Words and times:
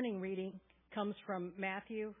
morning 0.00 0.18
reading 0.18 0.58
comes 0.94 1.14
from 1.26 1.52
Matthew 1.58 2.14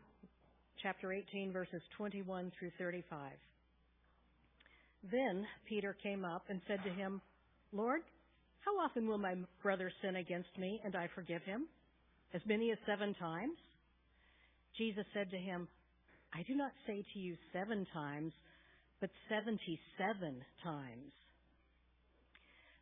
chapter 0.82 1.14
18, 1.14 1.50
verses 1.50 1.80
21 1.96 2.52
through 2.58 2.72
35. 2.78 3.32
Then 5.10 5.46
Peter 5.66 5.96
came 6.02 6.22
up 6.22 6.42
and 6.50 6.60
said 6.68 6.80
to 6.84 6.90
him, 6.90 7.22
Lord, 7.72 8.02
how 8.66 8.72
often 8.84 9.08
will 9.08 9.16
my 9.16 9.34
brother 9.62 9.90
sin 10.02 10.16
against 10.16 10.50
me 10.58 10.78
and 10.84 10.94
I 10.94 11.08
forgive 11.14 11.42
him? 11.44 11.68
As 12.34 12.42
many 12.46 12.70
as 12.70 12.76
seven 12.84 13.14
times? 13.14 13.56
Jesus 14.76 15.06
said 15.14 15.30
to 15.30 15.38
him, 15.38 15.66
I 16.34 16.42
do 16.42 16.54
not 16.54 16.72
say 16.86 17.02
to 17.14 17.18
you 17.18 17.34
seven 17.50 17.86
times, 17.94 18.34
but 19.00 19.08
seventy 19.30 19.80
seven 19.96 20.42
times. 20.62 21.12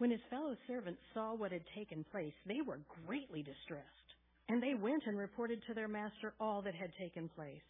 When 0.00 0.10
his 0.10 0.20
fellow 0.30 0.56
servants 0.66 1.02
saw 1.12 1.34
what 1.34 1.52
had 1.52 1.60
taken 1.76 2.06
place, 2.10 2.32
they 2.46 2.62
were 2.62 2.80
greatly 3.06 3.42
distressed, 3.42 3.84
and 4.48 4.62
they 4.62 4.72
went 4.72 5.02
and 5.04 5.18
reported 5.18 5.60
to 5.66 5.74
their 5.74 5.88
master 5.88 6.32
all 6.40 6.62
that 6.62 6.74
had 6.74 6.90
taken 6.98 7.28
place. 7.28 7.60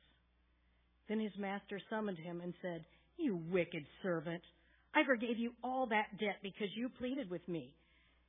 Then 1.09 1.19
his 1.19 1.37
master 1.37 1.81
summoned 1.91 2.19
him 2.19 2.41
and 2.41 2.55
said, 2.62 2.84
You 3.17 3.41
wicked 3.50 3.84
servant, 4.00 4.45
I 4.95 5.03
forgave 5.05 5.39
you 5.39 5.50
all 5.64 5.89
that 5.89 6.20
debt 6.20 6.37
because 6.41 6.69
you 6.77 6.89
pleaded 7.00 7.28
with 7.28 7.47
me. 7.48 7.75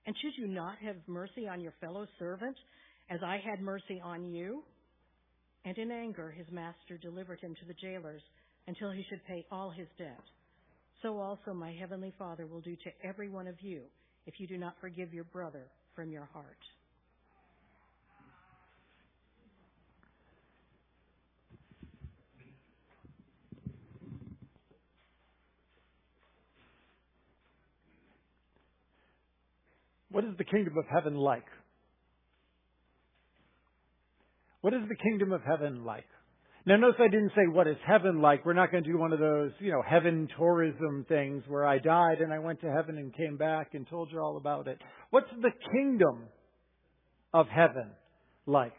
And 0.08 0.16
should 0.18 0.36
you 0.36 0.48
not 0.48 0.80
have 0.80 0.96
mercy 1.06 1.48
on 1.48 1.62
your 1.62 1.74
fellow 1.80 2.08
servant 2.18 2.58
as 3.12 3.20
I 3.24 3.38
had 3.38 3.62
mercy 3.62 4.02
on 4.04 4.26
you? 4.26 4.64
And 5.64 5.78
in 5.78 5.92
anger, 5.92 6.32
his 6.32 6.48
master 6.52 6.98
delivered 7.00 7.40
him 7.40 7.54
to 7.54 7.68
the 7.68 7.76
jailers 7.76 8.24
until 8.66 8.90
he 8.90 9.06
should 9.10 9.24
pay 9.28 9.46
all 9.52 9.70
his 9.70 9.88
debt. 10.00 10.24
So 11.02 11.20
also 11.20 11.54
my 11.54 11.72
heavenly 11.74 12.14
Father 12.18 12.46
will 12.46 12.62
do 12.62 12.76
to 12.76 12.92
every 13.04 13.30
one 13.30 13.48
of 13.48 13.56
you 13.62 13.82
if 14.28 14.36
you 14.40 14.48
do 14.48 14.58
not 14.58 14.76
forgive 14.80 15.14
your 15.14 15.24
brother 15.24 15.66
from 15.96 16.12
your 16.12 16.30
heart. 16.32 16.58
What 30.12 30.26
is 30.26 30.32
the 30.38 30.44
kingdom 30.44 30.78
of 30.78 30.86
heaven 30.94 31.16
like? 31.16 31.46
What 34.60 34.74
is 34.74 34.82
the 34.90 34.96
kingdom 34.96 35.32
of 35.32 35.42
heaven 35.42 35.86
like? 35.86 36.06
Now 36.66 36.76
notice 36.76 37.00
I 37.00 37.08
didn't 37.08 37.32
say 37.36 37.48
what 37.52 37.68
is 37.68 37.78
heaven 37.88 38.22
like. 38.22 38.46
We're 38.46 38.54
not 38.54 38.72
going 38.72 38.84
to 38.84 38.90
do 38.90 38.98
one 38.98 39.14
of 39.14 39.20
those, 39.20 39.52
you 39.60 39.72
know, 39.72 39.82
heaven 39.82 40.28
tourism 40.38 41.06
things 41.10 41.44
where 41.48 41.66
I 41.66 41.80
died 41.80 42.22
and 42.22 42.32
I 42.32 42.38
went 42.38 42.62
to 42.62 42.72
heaven 42.72 42.98
and 42.98 43.16
came 43.16 43.36
back 43.36 43.74
and 43.74 43.88
told 43.90 44.12
you 44.12 44.20
all 44.20 44.38
about 44.38 44.68
it. 44.68 44.80
What's 45.10 45.30
the 45.42 45.50
kingdom 45.72 46.26
of 47.34 47.48
heaven 47.48 47.90
like? 48.46 48.76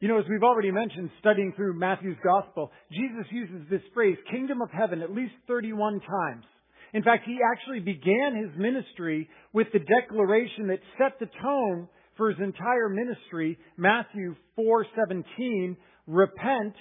You 0.00 0.08
know, 0.08 0.18
as 0.18 0.26
we've 0.28 0.42
already 0.42 0.70
mentioned, 0.70 1.10
studying 1.20 1.54
through 1.56 1.78
Matthew's 1.78 2.18
gospel, 2.22 2.70
Jesus 2.90 3.26
uses 3.30 3.68
this 3.70 3.82
phrase, 3.94 4.16
kingdom 4.30 4.60
of 4.60 4.70
heaven, 4.70 5.00
at 5.00 5.14
least 5.14 5.32
31 5.46 6.00
times. 6.00 6.44
In 6.92 7.02
fact, 7.02 7.24
he 7.24 7.38
actually 7.52 7.80
began 7.80 8.36
his 8.36 8.58
ministry 8.58 9.28
with 9.52 9.68
the 9.72 9.78
declaration 9.78 10.68
that 10.68 10.80
set 10.98 11.18
the 11.18 11.30
tone 11.40 11.88
for 12.16 12.30
his 12.30 12.38
entire 12.40 12.88
ministry, 12.88 13.58
Matthew 13.76 14.34
4:17, 14.58 15.76
repent 16.10 16.74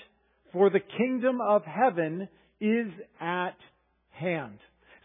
for 0.52 0.70
the 0.70 0.80
kingdom 0.98 1.40
of 1.48 1.62
heaven 1.64 2.28
is 2.60 2.88
at 3.22 3.56
hand. 4.10 4.58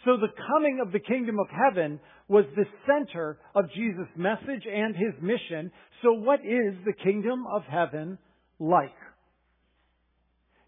So 0.04 0.16
the 0.16 0.32
coming 0.48 0.80
of 0.84 0.92
the 0.92 0.98
kingdom 0.98 1.38
of 1.38 1.46
heaven 1.48 2.00
was 2.28 2.44
the 2.56 2.64
center 2.86 3.38
of 3.54 3.66
Jesus' 3.74 4.08
message 4.16 4.66
and 4.70 4.96
his 4.96 5.12
mission. 5.20 5.70
So 6.02 6.12
what 6.12 6.40
is 6.40 6.74
the 6.84 6.94
kingdom 7.04 7.44
of 7.54 7.62
heaven 7.64 8.18
like? 8.58 8.90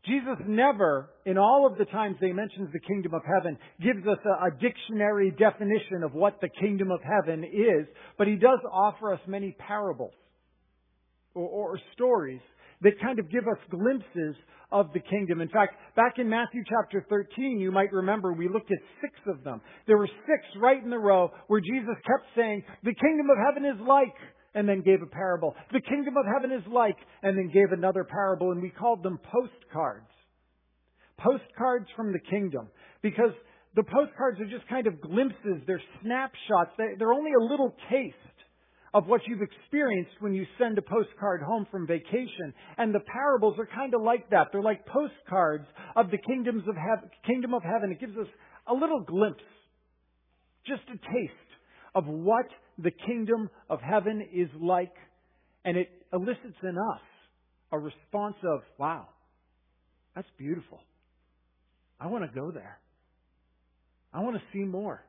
Jesus 0.07 0.39
never, 0.47 1.11
in 1.25 1.37
all 1.37 1.69
of 1.71 1.79
the 1.79 1.85
times 1.87 2.17
they 2.21 2.33
mentions 2.33 2.69
the 2.73 2.81
kingdom 2.81 3.13
of 3.13 3.23
heaven, 3.27 3.59
gives 3.83 4.07
us 4.07 4.19
a, 4.25 4.47
a, 4.47 4.51
dictionary 4.53 5.33
definition 5.33 6.05
of 6.05 6.15
what 6.15 6.41
the 6.41 6.49
kingdom 6.61 6.93
of 6.93 7.01
heaven 7.03 7.43
is, 7.43 7.89
but 8.17 8.29
he 8.29 8.37
does 8.37 8.61
offer 8.71 9.13
us 9.15 9.21
many 9.27 9.57
parables 9.59 10.13
or, 11.35 11.49
or 11.49 11.81
stories 11.95 12.41
that 12.83 13.01
kind 13.01 13.19
of 13.19 13.31
give 13.31 13.45
us 13.45 13.59
glimpses 13.71 14.37
of 14.73 14.93
the 14.93 15.01
kingdom. 15.01 15.41
In 15.41 15.49
fact, 15.49 15.75
back 15.95 16.19
in 16.19 16.29
Matthew 16.29 16.63
chapter 16.69 17.05
13, 17.09 17.61
you 17.61 17.71
might 17.71 17.93
remember 17.93 18.33
we 18.33 18.49
looked 18.49 18.71
at 18.71 18.79
six 19.01 19.15
of 19.29 19.45
them. 19.45 19.61
There 19.87 19.97
were 19.97 20.09
six 20.27 20.43
right 20.61 20.83
in 20.83 20.93
a 20.93 20.99
row 20.99 21.31
where 21.47 21.61
Jesus 21.61 21.95
kept 22.07 22.27
saying, 22.35 22.65
the 22.83 22.95
kingdom 22.95 23.31
of 23.31 23.37
heaven 23.39 23.65
is 23.65 23.81
like, 23.87 24.15
and 24.55 24.69
then 24.69 24.81
gave 24.81 25.03
a 25.03 25.07
parable. 25.07 25.55
The 25.73 25.83
kingdom 25.83 26.17
of 26.17 26.25
heaven 26.25 26.51
is 26.51 26.65
like, 26.73 26.97
and 27.23 27.37
then 27.37 27.51
gave 27.53 27.73
another 27.73 28.05
parable, 28.05 28.53
and 28.53 28.63
we 28.63 28.71
called 28.71 29.03
them 29.03 29.21
postcards. 29.31 30.11
Postcards 31.19 31.87
from 31.95 32.13
the 32.13 32.19
kingdom. 32.31 32.69
Because 33.03 33.33
the 33.77 33.85
postcards 33.85 34.41
are 34.41 34.47
just 34.47 34.67
kind 34.69 34.87
of 34.87 35.01
glimpses, 35.01 35.63
they're 35.67 35.83
snapshots, 36.03 36.73
they're 36.99 37.13
only 37.13 37.33
a 37.33 37.45
little 37.45 37.75
taste 37.91 38.17
of 38.97 39.07
what 39.07 39.21
you've 39.27 39.43
experienced 39.43 40.13
when 40.21 40.33
you 40.33 40.47
send 40.59 40.79
a 40.79 40.83
postcard 40.83 41.43
home 41.43 41.67
from 41.71 41.87
vacation. 41.87 42.55
And 42.79 42.95
the 42.95 43.01
parables 43.01 43.57
are 43.59 43.67
kind 43.67 43.93
of 43.93 44.01
like 44.01 44.31
that. 44.31 44.47
They're 44.51 44.63
like 44.63 44.87
postcards 44.87 45.67
of 45.95 46.11
the 46.11 46.17
kingdoms 46.17 46.63
of 46.67 46.77
kingdom 47.27 47.53
of 47.53 47.63
heaven. 47.63 47.93
It 47.93 48.01
gives 48.01 48.17
us 48.17 48.27
a 48.67 48.73
little 48.73 49.01
glimpse, 49.01 49.45
just 50.67 50.81
a 50.89 50.97
taste 51.13 51.35
of 51.95 52.07
what 52.07 52.47
the 52.79 52.91
kingdom 52.91 53.51
of 53.69 53.81
heaven 53.83 54.27
is 54.33 54.49
like, 54.59 54.95
and 55.67 55.77
it 55.77 55.91
elicits 56.11 56.57
in 56.63 56.79
us 56.79 57.03
a 57.73 57.79
response 57.79 58.37
of, 58.51 58.63
wow, 58.79 59.09
that's 60.15 60.29
beautiful. 60.39 60.81
I 62.01 62.07
want 62.07 62.25
to 62.25 62.35
go 62.35 62.51
there. 62.51 62.79
I 64.15 64.21
want 64.21 64.37
to 64.37 64.43
see 64.55 64.65
more. 64.65 65.05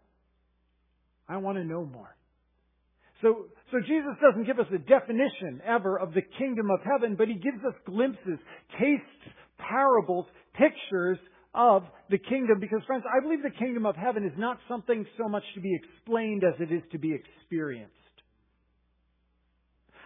I 1.29 1.37
want 1.37 1.57
to 1.57 1.63
know 1.63 1.85
more. 1.85 2.17
So, 3.21 3.47
so 3.71 3.79
Jesus 3.79 4.13
doesn't 4.21 4.45
give 4.45 4.59
us 4.59 4.67
a 4.73 4.77
definition 4.77 5.61
ever 5.65 5.97
of 5.97 6.13
the 6.13 6.21
kingdom 6.37 6.69
of 6.69 6.79
heaven, 6.83 7.15
but 7.17 7.27
he 7.27 7.35
gives 7.35 7.63
us 7.67 7.73
glimpses, 7.85 8.37
tastes, 8.79 9.33
parables, 9.57 10.25
pictures 10.53 11.17
of 11.55 11.83
the 12.09 12.19
kingdom 12.19 12.59
because 12.59 12.81
friends, 12.85 13.03
I 13.09 13.21
believe 13.21 13.41
the 13.41 13.49
kingdom 13.49 13.85
of 13.85 13.95
heaven 13.95 14.23
is 14.23 14.37
not 14.37 14.59
something 14.69 15.05
so 15.17 15.27
much 15.27 15.43
to 15.55 15.61
be 15.61 15.75
explained 15.75 16.43
as 16.43 16.53
it 16.59 16.71
is 16.71 16.83
to 16.91 16.99
be 16.99 17.13
experienced. 17.13 17.93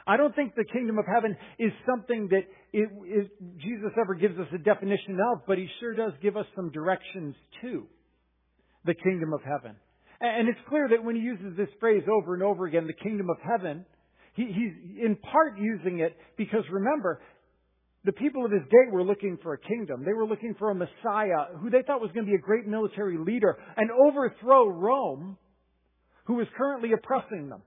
I 0.07 0.17
don't 0.17 0.33
think 0.33 0.55
the 0.55 0.65
kingdom 0.65 0.97
of 0.97 1.05
heaven 1.05 1.35
is 1.59 1.71
something 1.85 2.29
that 2.31 2.43
it, 2.73 2.89
it, 3.03 3.31
Jesus 3.59 3.91
ever 4.01 4.15
gives 4.15 4.39
us 4.39 4.47
a 4.53 4.57
definition 4.57 5.19
of, 5.31 5.41
but 5.45 5.57
he 5.57 5.67
sure 5.79 5.93
does 5.93 6.13
give 6.21 6.37
us 6.37 6.45
some 6.55 6.71
directions 6.71 7.35
to 7.61 7.85
the 8.85 8.95
kingdom 8.95 9.33
of 9.33 9.41
heaven. 9.43 9.75
And 10.21 10.47
it's 10.47 10.59
clear 10.69 10.87
that 10.89 11.03
when 11.03 11.15
he 11.15 11.21
uses 11.21 11.57
this 11.57 11.69
phrase 11.79 12.03
over 12.07 12.35
and 12.35 12.43
over 12.43 12.67
again, 12.67 12.85
the 12.85 12.93
kingdom 12.93 13.29
of 13.29 13.37
heaven, 13.41 13.85
he, 14.33 14.45
he's 14.45 15.03
in 15.03 15.15
part 15.15 15.57
using 15.57 15.99
it 15.99 16.15
because 16.37 16.63
remember, 16.71 17.21
the 18.03 18.11
people 18.11 18.45
of 18.45 18.51
his 18.51 18.61
day 18.63 18.91
were 18.91 19.03
looking 19.03 19.37
for 19.41 19.53
a 19.53 19.57
kingdom. 19.59 20.03
They 20.05 20.13
were 20.13 20.25
looking 20.25 20.55
for 20.57 20.69
a 20.69 20.75
Messiah 20.75 21.57
who 21.59 21.69
they 21.69 21.81
thought 21.85 22.01
was 22.01 22.11
going 22.13 22.25
to 22.25 22.29
be 22.29 22.35
a 22.35 22.41
great 22.41 22.67
military 22.67 23.17
leader 23.17 23.57
and 23.77 23.89
overthrow 23.91 24.67
Rome, 24.69 25.37
who 26.25 26.35
was 26.35 26.47
currently 26.55 26.91
oppressing 26.93 27.49
them. 27.49 27.61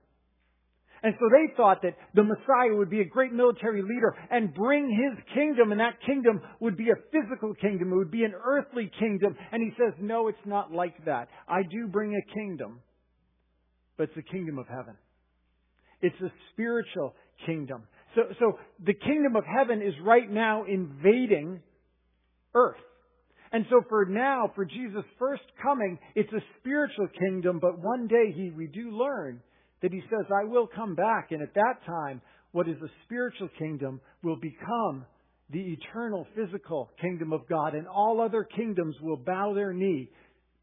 And 1.05 1.13
so 1.19 1.29
they 1.29 1.53
thought 1.55 1.83
that 1.83 1.95
the 2.15 2.23
Messiah 2.23 2.75
would 2.75 2.89
be 2.89 3.01
a 3.01 3.05
great 3.05 3.31
military 3.31 3.83
leader 3.83 4.15
and 4.31 4.51
bring 4.55 4.89
his 4.89 5.23
kingdom, 5.35 5.71
and 5.71 5.79
that 5.79 5.99
kingdom 6.03 6.41
would 6.59 6.75
be 6.75 6.89
a 6.89 6.95
physical 7.11 7.53
kingdom. 7.53 7.93
It 7.93 7.95
would 7.95 8.09
be 8.09 8.23
an 8.23 8.33
earthly 8.33 8.89
kingdom. 8.99 9.35
And 9.51 9.61
he 9.61 9.69
says, 9.77 9.93
no, 10.01 10.29
it's 10.29 10.47
not 10.47 10.71
like 10.71 11.05
that. 11.05 11.27
I 11.47 11.61
do 11.61 11.85
bring 11.85 12.15
a 12.15 12.33
kingdom, 12.33 12.79
but 13.97 14.05
it's 14.05 14.15
the 14.15 14.23
kingdom 14.23 14.57
of 14.57 14.67
heaven. 14.67 14.95
It's 16.01 16.19
a 16.21 16.31
spiritual 16.53 17.13
kingdom. 17.45 17.83
So, 18.15 18.21
so 18.39 18.57
the 18.83 18.95
kingdom 18.95 19.35
of 19.35 19.43
heaven 19.45 19.83
is 19.83 19.93
right 20.03 20.31
now 20.31 20.63
invading 20.63 21.61
earth. 22.55 22.81
And 23.51 23.67
so 23.69 23.83
for 23.89 24.05
now, 24.05 24.51
for 24.55 24.65
Jesus' 24.65 25.05
first 25.19 25.43
coming, 25.61 25.99
it's 26.15 26.33
a 26.33 26.41
spiritual 26.59 27.09
kingdom, 27.19 27.59
but 27.61 27.77
one 27.77 28.07
day 28.07 28.33
he, 28.35 28.49
we 28.49 28.65
do 28.65 28.89
learn 28.89 29.43
that 29.85 29.93
he 29.93 30.01
says, 30.09 30.25
I 30.31 30.45
will 30.45 30.65
come 30.65 30.95
back, 30.95 31.27
and 31.29 31.43
at 31.43 31.53
that 31.53 31.75
time, 31.85 32.19
what 32.53 32.67
is 32.67 32.75
the 32.81 32.89
spiritual 33.05 33.49
kingdom 33.59 34.01
will 34.23 34.39
become 34.41 35.05
the 35.51 35.59
eternal 35.59 36.25
physical 36.35 36.89
kingdom 36.99 37.31
of 37.31 37.47
God, 37.47 37.75
and 37.75 37.87
all 37.87 38.19
other 38.19 38.43
kingdoms 38.43 38.95
will 38.99 39.17
bow 39.17 39.53
their 39.53 39.73
knee 39.73 40.09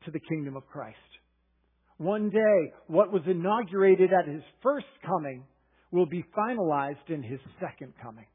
to 0.05 0.11
the 0.11 0.19
kingdom 0.19 0.57
of 0.57 0.67
Christ. 0.67 0.97
One 1.99 2.31
day, 2.31 2.73
what 2.89 3.13
was 3.13 3.23
inaugurated 3.25 4.11
at 4.13 4.27
his 4.27 4.43
first 4.61 4.87
coming 5.07 5.45
will 5.93 6.07
be 6.07 6.25
finalized 6.37 7.09
in 7.09 7.23
his 7.23 7.39
second 7.61 7.93
coming. 8.03 8.27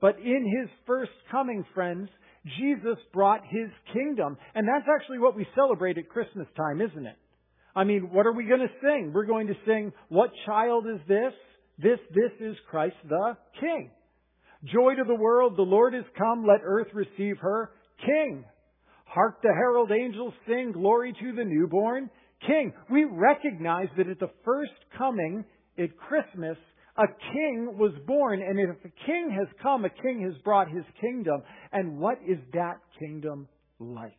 But 0.00 0.18
in 0.18 0.52
his 0.60 0.68
first 0.84 1.12
coming, 1.30 1.64
friends, 1.74 2.08
Jesus 2.58 2.98
brought 3.12 3.42
his 3.48 3.70
kingdom. 3.92 4.36
And 4.56 4.66
that's 4.66 4.88
actually 4.92 5.20
what 5.20 5.36
we 5.36 5.46
celebrate 5.54 5.96
at 5.96 6.08
Christmas 6.08 6.48
time, 6.56 6.80
isn't 6.80 7.06
it? 7.06 7.16
I 7.74 7.84
mean, 7.84 8.10
what 8.12 8.26
are 8.26 8.32
we 8.32 8.44
going 8.44 8.60
to 8.60 8.74
sing? 8.80 9.12
We're 9.14 9.26
going 9.26 9.46
to 9.48 9.54
sing, 9.66 9.92
What 10.08 10.30
child 10.46 10.86
is 10.86 11.00
this? 11.06 11.32
This, 11.78 11.98
this 12.12 12.32
is 12.40 12.56
Christ 12.70 12.96
the 13.08 13.36
King. 13.60 13.90
Joy 14.64 14.96
to 14.96 15.04
the 15.06 15.14
world, 15.14 15.56
the 15.56 15.62
Lord 15.62 15.94
is 15.94 16.04
come, 16.16 16.44
let 16.44 16.60
earth 16.64 16.88
receive 16.92 17.38
her 17.38 17.70
King. 18.04 18.44
Hark 19.04 19.40
the 19.42 19.48
herald 19.48 19.92
angels 19.92 20.34
sing, 20.46 20.72
glory 20.72 21.12
to 21.12 21.32
the 21.32 21.44
newborn 21.44 22.10
King. 22.46 22.72
We 22.90 23.04
recognize 23.04 23.88
that 23.96 24.08
at 24.08 24.18
the 24.18 24.30
first 24.44 24.72
coming, 24.96 25.44
at 25.78 25.96
Christmas, 25.96 26.56
a 26.96 27.06
king 27.32 27.78
was 27.78 27.92
born, 28.06 28.42
and 28.42 28.58
if 28.58 28.70
a 28.84 29.06
king 29.06 29.30
has 29.38 29.46
come, 29.62 29.84
a 29.84 29.90
king 29.90 30.22
has 30.22 30.34
brought 30.42 30.68
his 30.68 30.84
kingdom. 31.00 31.42
And 31.72 31.98
what 31.98 32.18
is 32.26 32.38
that 32.54 32.78
kingdom 32.98 33.46
like? 33.78 34.18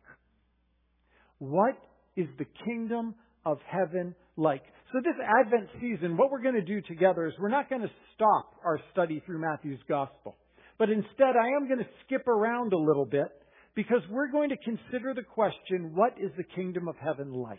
What 1.38 1.76
is 2.16 2.26
the 2.38 2.46
kingdom 2.64 3.14
of 3.44 3.58
heaven 3.66 4.14
like? 4.36 4.62
So 4.92 4.98
this 5.04 5.14
Advent 5.40 5.68
season, 5.80 6.16
what 6.16 6.30
we're 6.30 6.42
going 6.42 6.56
to 6.56 6.62
do 6.62 6.80
together 6.82 7.26
is 7.26 7.34
we're 7.38 7.48
not 7.48 7.70
going 7.70 7.82
to 7.82 7.90
stop 8.14 8.54
our 8.64 8.80
study 8.92 9.22
through 9.24 9.40
Matthew's 9.40 9.80
Gospel. 9.88 10.36
But 10.78 10.90
instead, 10.90 11.36
I 11.40 11.48
am 11.56 11.68
going 11.68 11.78
to 11.78 11.88
skip 12.06 12.26
around 12.26 12.72
a 12.72 12.78
little 12.78 13.04
bit 13.04 13.28
because 13.74 14.00
we're 14.10 14.30
going 14.30 14.50
to 14.50 14.56
consider 14.56 15.14
the 15.14 15.22
question, 15.22 15.94
what 15.94 16.14
is 16.20 16.30
the 16.36 16.42
kingdom 16.42 16.88
of 16.88 16.96
heaven 16.96 17.32
like? 17.32 17.58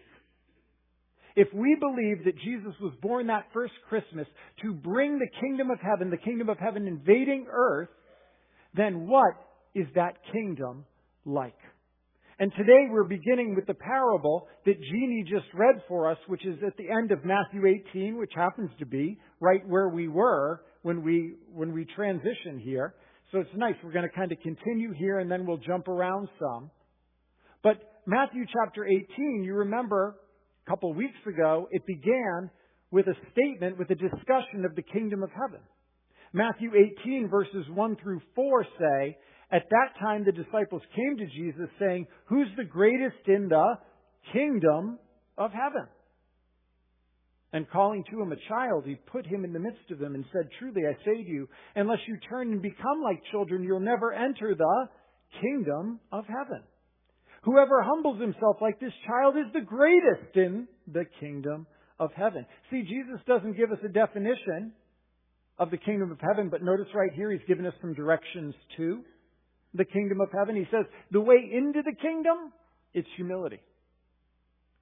If 1.36 1.48
we 1.54 1.78
believe 1.80 2.25
that 2.25 2.38
Jesus 2.44 2.74
was 2.81 2.94
born 3.01 3.28
that 3.28 3.45
first 3.54 3.74
Christmas 3.88 4.28
to 4.63 4.74
bring 4.74 5.18
the 5.18 5.30
kingdom 5.39 5.72
of 5.72 5.80
heaven, 5.80 6.10
the 6.10 6.18
kingdom 6.18 6.50
of 6.50 6.57
heaven 6.57 6.88
invading 6.88 7.45
earth, 7.50 7.89
then 8.75 9.07
what 9.07 9.36
is 9.74 9.88
that 9.95 10.16
kingdom 10.33 10.86
like? 11.25 11.56
And 12.42 12.52
today 12.58 12.88
we're 12.90 13.04
beginning 13.04 13.54
with 13.54 13.68
the 13.68 13.76
parable 13.76 14.48
that 14.66 14.74
Jeannie 14.82 15.24
just 15.30 15.46
read 15.54 15.76
for 15.88 16.10
us, 16.10 16.18
which 16.26 16.44
is 16.44 16.58
at 16.66 16.76
the 16.76 16.90
end 16.90 17.12
of 17.12 17.24
Matthew 17.24 17.68
18, 17.92 18.18
which 18.18 18.32
happens 18.36 18.72
to 18.80 18.86
be 18.88 19.20
right 19.40 19.62
where 19.68 19.90
we 19.90 20.08
were 20.08 20.64
when 20.82 21.04
we, 21.04 21.36
when 21.54 21.72
we 21.72 21.86
transition 21.96 22.58
here. 22.58 22.96
So 23.32 23.42
it's 23.42 23.52
nice. 23.56 23.76
We're 23.84 23.92
going 23.92 24.10
to 24.10 24.16
kind 24.16 24.32
of 24.32 24.40
continue 24.40 24.92
here 24.92 25.20
and 25.20 25.30
then 25.30 25.46
we'll 25.46 25.60
jump 25.60 25.88
around 25.88 26.30
some. 26.40 26.72
But 27.62 27.78
Matthew 28.08 28.46
chapter 28.52 28.88
18, 28.88 29.44
you 29.44 29.54
remember 29.54 30.16
a 30.66 30.70
couple 30.72 30.92
weeks 30.96 31.20
ago, 31.28 31.68
it 31.70 31.86
began 31.86 32.50
with 32.90 33.06
a 33.06 33.14
statement, 33.34 33.78
with 33.78 33.92
a 33.92 33.96
discussion 33.96 34.66
of 34.66 34.76
the 34.76 34.82
kingdom 34.82 35.22
of 35.22 35.30
heaven. 35.30 35.64
Matthew 36.34 36.72
18 37.04 37.30
verses 37.30 37.68
1 37.72 37.98
through 38.02 38.22
4 38.34 38.66
say, 38.80 39.18
At 39.51 39.69
that 39.69 40.00
time 40.00 40.24
the 40.24 40.31
disciples 40.31 40.81
came 40.95 41.18
to 41.18 41.25
Jesus 41.25 41.69
saying, 41.80 42.07
Who's 42.27 42.48
the 42.57 42.63
greatest 42.63 43.27
in 43.27 43.50
the 43.50 43.75
kingdom 44.31 44.98
of 45.38 45.51
heaven? 45.51 45.88
And 47.53 47.69
calling 47.69 48.06
to 48.09 48.21
him 48.21 48.31
a 48.31 48.38
child, 48.48 48.86
he 48.86 48.95
put 48.95 49.25
him 49.25 49.44
in 49.44 49.51
the 49.51 49.59
midst 49.59 49.92
of 49.92 50.00
them 50.00 50.15
and 50.15 50.24
said, 50.31 50.48
Truly 50.57 50.83
I 50.88 50.94
say 51.03 51.21
to 51.21 51.30
you, 51.30 51.50
unless 51.75 52.00
you 52.07 52.18
turn 52.30 52.53
and 52.53 52.62
become 52.62 53.01
like 53.03 53.21
children, 53.31 53.63
you'll 53.63 53.81
never 53.81 54.13
enter 54.13 54.56
the 54.56 54.88
kingdom 55.42 56.00
of 56.13 56.24
heaven. 56.27 56.63
Whoever 57.44 57.81
humbles 57.81 58.21
himself 58.21 58.57
like 58.62 58.80
this 58.80 58.94
child 59.06 59.36
is 59.36 59.51
the 59.54 59.65
greatest 59.65 60.36
in 60.36 60.68
the 60.94 61.06
kingdom 61.19 61.65
of 62.00 62.12
heaven. 62.15 62.45
See, 62.69 62.83
Jesus 62.83 63.19
doesn't 63.27 63.57
give 63.57 63.71
us 63.71 63.80
a 63.83 63.89
definition 63.89 64.71
of 65.59 65.71
the 65.71 65.77
kingdom 65.77 66.12
of 66.12 66.19
heaven, 66.21 66.50
but 66.50 66.63
notice 66.63 66.88
right 66.95 67.12
here 67.13 67.31
he's 67.31 67.47
given 67.47 67.65
us 67.65 67.74
some 67.81 67.94
directions 67.94 68.54
to 68.77 69.01
the 69.73 69.85
kingdom 69.85 70.21
of 70.21 70.29
heaven. 70.38 70.56
He 70.56 70.68
says 70.71 70.85
the 71.12 71.21
way 71.21 71.38
into 71.51 71.81
the 71.81 71.95
kingdom, 72.01 72.51
it's 72.94 73.07
humility. 73.15 73.59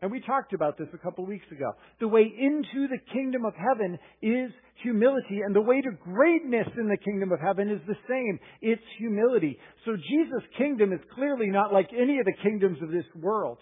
And 0.02 0.12
we 0.12 0.22
talked 0.22 0.54
about 0.54 0.78
this 0.78 0.88
a 0.94 0.98
couple 0.98 1.26
weeks 1.26 1.46
ago. 1.52 1.74
The 2.00 2.08
way 2.08 2.22
into 2.22 2.88
the 2.88 3.00
kingdom 3.12 3.44
of 3.44 3.54
heaven 3.54 4.00
is 4.22 4.50
humility, 4.82 5.42
and 5.46 5.54
the 5.54 5.62
way 5.62 5.82
to 5.82 5.92
greatness 5.92 6.68
in 6.78 6.88
the 6.88 6.98
kingdom 7.04 7.34
of 7.34 7.40
heaven 7.42 7.70
is 7.70 7.82
the 7.86 7.98
same. 8.08 8.40
It's 8.62 8.82
humility. 8.98 9.60
So 9.86 9.98
Jesus' 9.98 10.48
kingdom 10.58 10.94
is 10.94 11.02
clearly 11.16 11.48
not 11.48 11.74
like 11.74 11.90
any 11.92 12.18
of 12.20 12.26
the 12.26 12.42
kingdoms 12.42 12.78
of 12.82 12.92
this 12.92 13.04
world, 13.22 13.58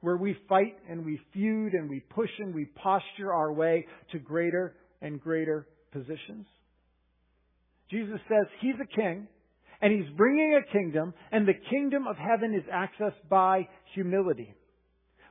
where 0.00 0.18
we 0.18 0.36
fight 0.50 0.76
and 0.90 1.06
we 1.06 1.18
feud 1.32 1.72
and 1.72 1.88
we 1.88 2.00
push 2.00 2.30
and 2.40 2.54
we 2.54 2.66
posture 2.66 3.32
our 3.32 3.50
way 3.50 3.86
to 4.12 4.18
greater 4.18 4.76
and 5.00 5.18
greater 5.18 5.66
positions. 5.92 6.44
Jesus 7.90 8.20
says 8.28 8.46
he's 8.60 8.74
a 8.82 8.96
king, 9.00 9.28
and 9.84 9.92
he's 9.92 10.16
bringing 10.16 10.54
a 10.54 10.72
kingdom, 10.72 11.12
and 11.30 11.46
the 11.46 11.52
kingdom 11.68 12.06
of 12.06 12.16
heaven 12.16 12.54
is 12.54 12.64
accessed 12.72 13.28
by 13.28 13.68
humility. 13.94 14.54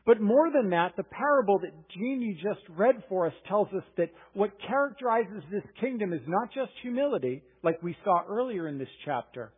But 0.06 0.22
more 0.22 0.52
than 0.52 0.70
that, 0.70 0.92
the 0.96 1.04
parable 1.04 1.58
that 1.64 1.72
Jeannie 1.90 2.36
just 2.36 2.62
read 2.70 3.04
for 3.10 3.26
us 3.26 3.34
tells 3.48 3.68
us 3.70 3.82
that 3.98 4.12
what 4.34 4.52
characterizes 4.68 5.42
this 5.52 5.64
kingdom 5.82 6.14
is 6.14 6.22
not 6.28 6.54
just 6.54 6.70
humility, 6.84 7.42
like 7.64 7.82
we 7.82 7.98
saw 8.04 8.22
earlier 8.30 8.68
in 8.68 8.78
this 8.78 8.90
chapter, 9.04 9.52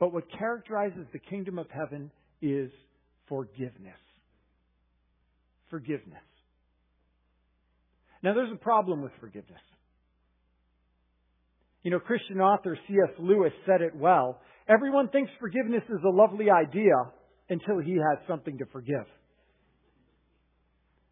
but 0.00 0.14
what 0.14 0.24
characterizes 0.38 1.06
the 1.12 1.18
kingdom 1.18 1.58
of 1.58 1.66
heaven 1.68 2.10
is 2.40 2.70
forgiveness. 3.28 4.00
Forgiveness. 5.68 6.22
Now, 8.22 8.32
there's 8.32 8.52
a 8.52 8.56
problem 8.56 9.02
with 9.02 9.12
forgiveness. 9.20 9.60
You 11.86 11.92
know, 11.92 12.00
Christian 12.00 12.40
author 12.40 12.76
C.S. 12.88 13.14
Lewis 13.20 13.52
said 13.64 13.80
it 13.80 13.94
well. 13.94 14.40
Everyone 14.68 15.08
thinks 15.08 15.30
forgiveness 15.38 15.84
is 15.88 16.00
a 16.04 16.10
lovely 16.10 16.46
idea 16.50 16.96
until 17.48 17.78
he 17.78 17.92
has 17.92 18.18
something 18.26 18.58
to 18.58 18.64
forgive. 18.72 19.06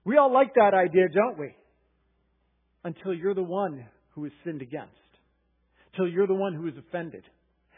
We 0.05 0.17
all 0.17 0.35
like 0.35 0.53
that 0.55 0.75
idea, 0.75 1.05
don't 1.15 1.39
we? 1.39 1.55
Until 2.83 3.15
you're 3.15 3.37
the 3.37 3.43
one 3.45 3.87
who 4.17 4.25
is 4.25 4.33
sinned 4.45 4.63
against. 4.63 4.91
Until 5.93 6.09
you're 6.13 6.27
the 6.27 6.35
one 6.35 6.55
who 6.55 6.67
is 6.67 6.75
offended. 6.77 7.23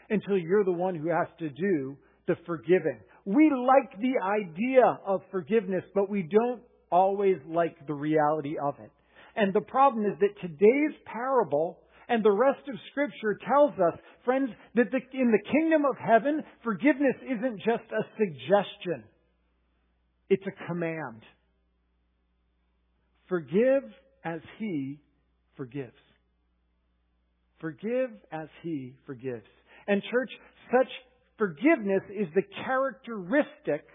Until 0.09 0.35
you're 0.35 0.65
the 0.65 0.71
one 0.71 0.95
who 0.95 1.09
has 1.09 1.27
to 1.37 1.49
do 1.49 1.97
the 2.27 2.35
forgiving. 2.47 2.99
We 3.25 3.51
like 3.51 4.01
the 4.01 4.15
idea 4.25 4.97
of 5.05 5.21
forgiveness, 5.29 5.83
but 5.93 6.09
we 6.09 6.23
don't 6.23 6.61
always 6.91 7.37
like 7.47 7.75
the 7.85 7.93
reality 7.93 8.55
of 8.59 8.73
it. 8.83 8.89
And 9.35 9.53
the 9.53 9.61
problem 9.61 10.07
is 10.07 10.17
that 10.19 10.41
today's 10.41 10.97
parable 11.05 11.77
and 12.09 12.23
the 12.23 12.31
rest 12.31 12.67
of 12.69 12.75
Scripture 12.91 13.37
tells 13.47 13.73
us, 13.73 13.99
friends, 14.23 14.49
that 14.75 14.91
the, 14.91 14.99
in 15.13 15.31
the 15.31 15.51
kingdom 15.51 15.83
of 15.85 15.97
heaven, 15.97 16.41
forgiveness 16.63 17.15
isn't 17.23 17.57
just 17.57 17.83
a 17.91 18.03
suggestion. 18.17 19.03
It's 20.29 20.43
a 20.45 20.67
command. 20.67 21.21
Forgive 23.27 23.83
as 24.23 24.39
he 24.57 24.99
forgives. 25.57 25.91
Forgive 27.59 28.11
as 28.31 28.47
he 28.63 28.93
forgives. 29.05 29.47
And 29.87 30.01
church, 30.11 30.29
such 30.71 30.89
forgiveness 31.37 32.03
is 32.09 32.27
the 32.35 32.43
characteristic 32.65 33.85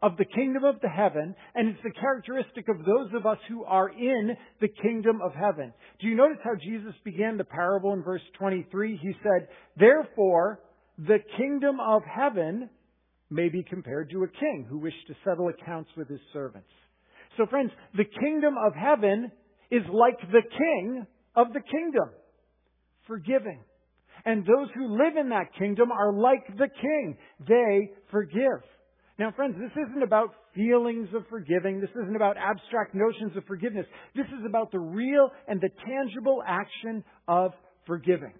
of 0.00 0.16
the 0.16 0.24
kingdom 0.24 0.64
of 0.64 0.80
the 0.80 0.88
heaven, 0.88 1.34
and 1.54 1.68
it's 1.68 1.82
the 1.82 2.00
characteristic 2.00 2.68
of 2.68 2.84
those 2.84 3.10
of 3.14 3.26
us 3.26 3.38
who 3.48 3.64
are 3.64 3.88
in 3.90 4.36
the 4.60 4.68
kingdom 4.68 5.20
of 5.22 5.32
heaven. 5.34 5.72
Do 6.00 6.06
you 6.06 6.14
notice 6.14 6.38
how 6.44 6.54
Jesus 6.54 6.94
began 7.04 7.36
the 7.36 7.44
parable 7.44 7.92
in 7.94 8.02
verse 8.02 8.22
23? 8.38 8.96
He 9.02 9.12
said, 9.22 9.48
Therefore, 9.76 10.60
the 10.98 11.18
kingdom 11.36 11.78
of 11.80 12.02
heaven 12.04 12.70
may 13.30 13.48
be 13.48 13.62
compared 13.62 14.10
to 14.10 14.22
a 14.22 14.28
king 14.28 14.66
who 14.68 14.78
wished 14.78 15.06
to 15.08 15.14
settle 15.24 15.48
accounts 15.48 15.90
with 15.96 16.08
his 16.08 16.20
servants. 16.32 16.70
So 17.36 17.46
friends, 17.46 17.70
the 17.96 18.04
kingdom 18.04 18.54
of 18.56 18.74
heaven 18.74 19.30
is 19.70 19.82
like 19.92 20.18
the 20.30 20.42
king 20.42 21.06
of 21.36 21.52
the 21.52 21.60
kingdom, 21.60 22.10
forgiving. 23.06 23.60
And 24.24 24.44
those 24.44 24.68
who 24.74 24.96
live 24.96 25.16
in 25.18 25.28
that 25.30 25.54
kingdom 25.58 25.92
are 25.92 26.12
like 26.12 26.46
the 26.56 26.68
king. 26.80 27.16
They 27.46 27.90
forgive. 28.10 28.62
Now, 29.18 29.32
friends, 29.32 29.56
this 29.58 29.72
isn't 29.72 30.02
about 30.02 30.32
feelings 30.54 31.08
of 31.12 31.24
forgiving. 31.28 31.80
This 31.80 31.90
isn't 31.90 32.14
about 32.14 32.36
abstract 32.36 32.94
notions 32.94 33.36
of 33.36 33.44
forgiveness. 33.46 33.86
This 34.14 34.26
is 34.26 34.46
about 34.46 34.70
the 34.70 34.78
real 34.78 35.30
and 35.48 35.60
the 35.60 35.70
tangible 35.84 36.40
action 36.46 37.02
of 37.26 37.52
forgiving. 37.84 38.34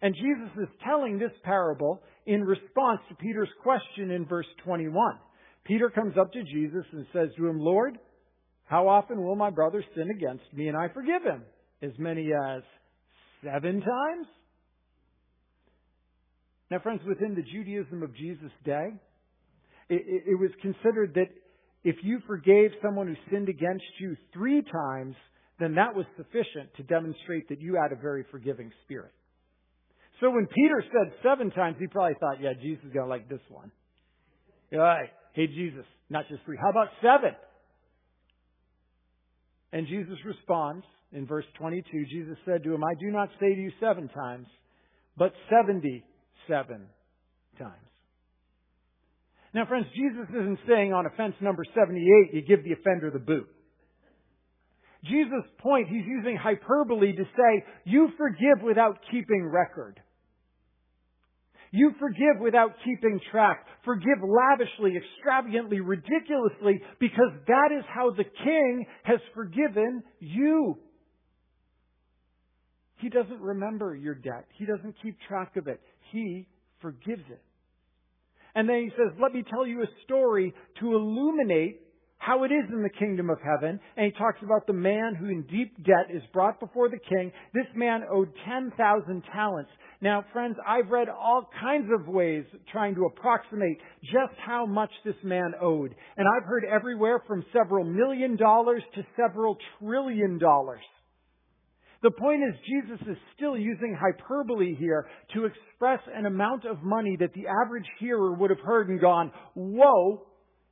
And 0.00 0.14
Jesus 0.16 0.50
is 0.60 0.68
telling 0.84 1.18
this 1.18 1.30
parable 1.44 2.02
in 2.26 2.42
response 2.42 3.00
to 3.08 3.14
Peter's 3.14 3.48
question 3.62 4.10
in 4.10 4.26
verse 4.26 4.46
21. 4.64 5.18
Peter 5.64 5.88
comes 5.90 6.14
up 6.18 6.32
to 6.32 6.42
Jesus 6.42 6.84
and 6.92 7.06
says 7.12 7.28
to 7.36 7.46
him, 7.46 7.60
Lord, 7.60 7.96
how 8.64 8.88
often 8.88 9.22
will 9.22 9.36
my 9.36 9.50
brother 9.50 9.84
sin 9.94 10.10
against 10.10 10.44
me 10.52 10.66
and 10.66 10.76
I 10.76 10.88
forgive 10.88 11.22
him? 11.22 11.42
As 11.80 11.92
many 11.98 12.30
as 12.32 12.62
seven 13.44 13.80
times? 13.80 14.26
Now, 16.72 16.80
friends, 16.80 17.02
within 17.06 17.36
the 17.36 17.42
Judaism 17.42 18.02
of 18.02 18.16
Jesus' 18.16 18.50
day, 18.64 18.94
it, 19.92 20.22
it, 20.26 20.40
was 20.40 20.50
considered 20.60 21.14
that 21.14 21.28
if 21.84 21.96
you 22.02 22.20
forgave 22.26 22.70
someone 22.82 23.08
who 23.08 23.14
sinned 23.30 23.48
against 23.48 23.84
you 24.00 24.16
three 24.32 24.62
times, 24.62 25.14
then 25.58 25.74
that 25.74 25.94
was 25.94 26.06
sufficient 26.16 26.74
to 26.76 26.82
demonstrate 26.84 27.48
that 27.48 27.60
you 27.60 27.78
had 27.80 27.92
a 27.92 28.00
very 28.00 28.24
forgiving 28.30 28.70
spirit. 28.84 29.12
So 30.20 30.30
when 30.30 30.46
Peter 30.46 30.84
said 30.92 31.12
seven 31.22 31.50
times, 31.50 31.76
he 31.78 31.88
probably 31.88 32.14
thought, 32.20 32.40
yeah, 32.40 32.52
Jesus 32.60 32.84
is 32.84 32.92
going 32.92 33.06
to 33.06 33.10
like 33.10 33.28
this 33.28 33.40
one. 33.48 33.72
All 34.72 34.78
right. 34.78 35.10
Hey, 35.34 35.46
Jesus, 35.48 35.84
not 36.08 36.28
just 36.28 36.44
three. 36.44 36.56
How 36.60 36.70
about 36.70 36.88
seven? 37.02 37.34
And 39.72 39.86
Jesus 39.88 40.16
responds 40.24 40.84
in 41.12 41.26
verse 41.26 41.46
22. 41.58 42.04
Jesus 42.10 42.36
said 42.44 42.62
to 42.64 42.74
him, 42.74 42.84
I 42.84 42.94
do 43.00 43.10
not 43.10 43.30
say 43.40 43.54
to 43.54 43.60
you 43.60 43.72
seven 43.80 44.08
times, 44.08 44.46
but 45.16 45.32
77 45.50 46.86
times. 47.58 47.91
Now, 49.54 49.66
friends, 49.66 49.86
Jesus 49.94 50.28
isn't 50.30 50.58
saying 50.66 50.92
on 50.92 51.06
offense 51.06 51.34
number 51.40 51.64
78, 51.74 52.34
you 52.34 52.42
give 52.42 52.64
the 52.64 52.72
offender 52.72 53.10
the 53.10 53.18
boot. 53.18 53.46
Jesus' 55.04 55.44
point, 55.58 55.88
he's 55.88 56.06
using 56.06 56.36
hyperbole 56.36 57.12
to 57.12 57.24
say, 57.24 57.64
you 57.84 58.08
forgive 58.16 58.62
without 58.64 58.98
keeping 59.10 59.44
record. 59.44 60.00
You 61.72 61.92
forgive 61.98 62.40
without 62.40 62.72
keeping 62.84 63.18
track. 63.30 63.66
Forgive 63.84 64.18
lavishly, 64.22 64.94
extravagantly, 64.96 65.80
ridiculously, 65.80 66.80
because 67.00 67.32
that 67.46 67.70
is 67.76 67.84
how 67.92 68.10
the 68.10 68.24
king 68.24 68.86
has 69.04 69.18
forgiven 69.34 70.02
you. 70.20 70.78
He 72.96 73.08
doesn't 73.08 73.40
remember 73.40 73.96
your 73.96 74.14
debt. 74.14 74.46
He 74.56 74.66
doesn't 74.66 74.94
keep 75.02 75.16
track 75.26 75.56
of 75.56 75.66
it. 75.66 75.80
He 76.12 76.46
forgives 76.80 77.24
it. 77.30 77.42
And 78.54 78.68
then 78.68 78.82
he 78.82 78.90
says, 78.90 79.12
let 79.20 79.32
me 79.32 79.44
tell 79.48 79.66
you 79.66 79.82
a 79.82 79.86
story 80.04 80.54
to 80.80 80.94
illuminate 80.94 81.80
how 82.18 82.44
it 82.44 82.52
is 82.52 82.64
in 82.72 82.82
the 82.82 82.88
kingdom 82.88 83.30
of 83.30 83.38
heaven. 83.42 83.80
And 83.96 84.06
he 84.06 84.12
talks 84.12 84.38
about 84.42 84.66
the 84.66 84.72
man 84.72 85.16
who 85.18 85.26
in 85.26 85.42
deep 85.50 85.76
debt 85.84 86.14
is 86.14 86.22
brought 86.32 86.60
before 86.60 86.88
the 86.88 86.98
king. 86.98 87.32
This 87.52 87.66
man 87.74 88.02
owed 88.10 88.32
10,000 88.46 89.22
talents. 89.32 89.70
Now, 90.00 90.24
friends, 90.32 90.56
I've 90.66 90.88
read 90.88 91.08
all 91.08 91.48
kinds 91.60 91.88
of 91.92 92.06
ways 92.06 92.44
trying 92.70 92.94
to 92.94 93.06
approximate 93.06 93.78
just 94.04 94.38
how 94.44 94.66
much 94.66 94.90
this 95.04 95.16
man 95.24 95.52
owed. 95.60 95.94
And 96.16 96.26
I've 96.28 96.46
heard 96.46 96.64
everywhere 96.64 97.22
from 97.26 97.44
several 97.52 97.84
million 97.84 98.36
dollars 98.36 98.82
to 98.94 99.02
several 99.16 99.56
trillion 99.80 100.38
dollars. 100.38 100.82
The 102.02 102.10
point 102.10 102.42
is, 102.42 102.54
Jesus 102.66 103.06
is 103.08 103.16
still 103.36 103.56
using 103.56 103.96
hyperbole 103.98 104.74
here 104.74 105.06
to 105.34 105.44
express 105.44 106.00
an 106.12 106.26
amount 106.26 106.64
of 106.64 106.82
money 106.82 107.16
that 107.20 107.32
the 107.32 107.44
average 107.46 107.86
hearer 108.00 108.34
would 108.34 108.50
have 108.50 108.58
heard 108.58 108.88
and 108.88 109.00
gone, 109.00 109.30
whoa, 109.54 110.26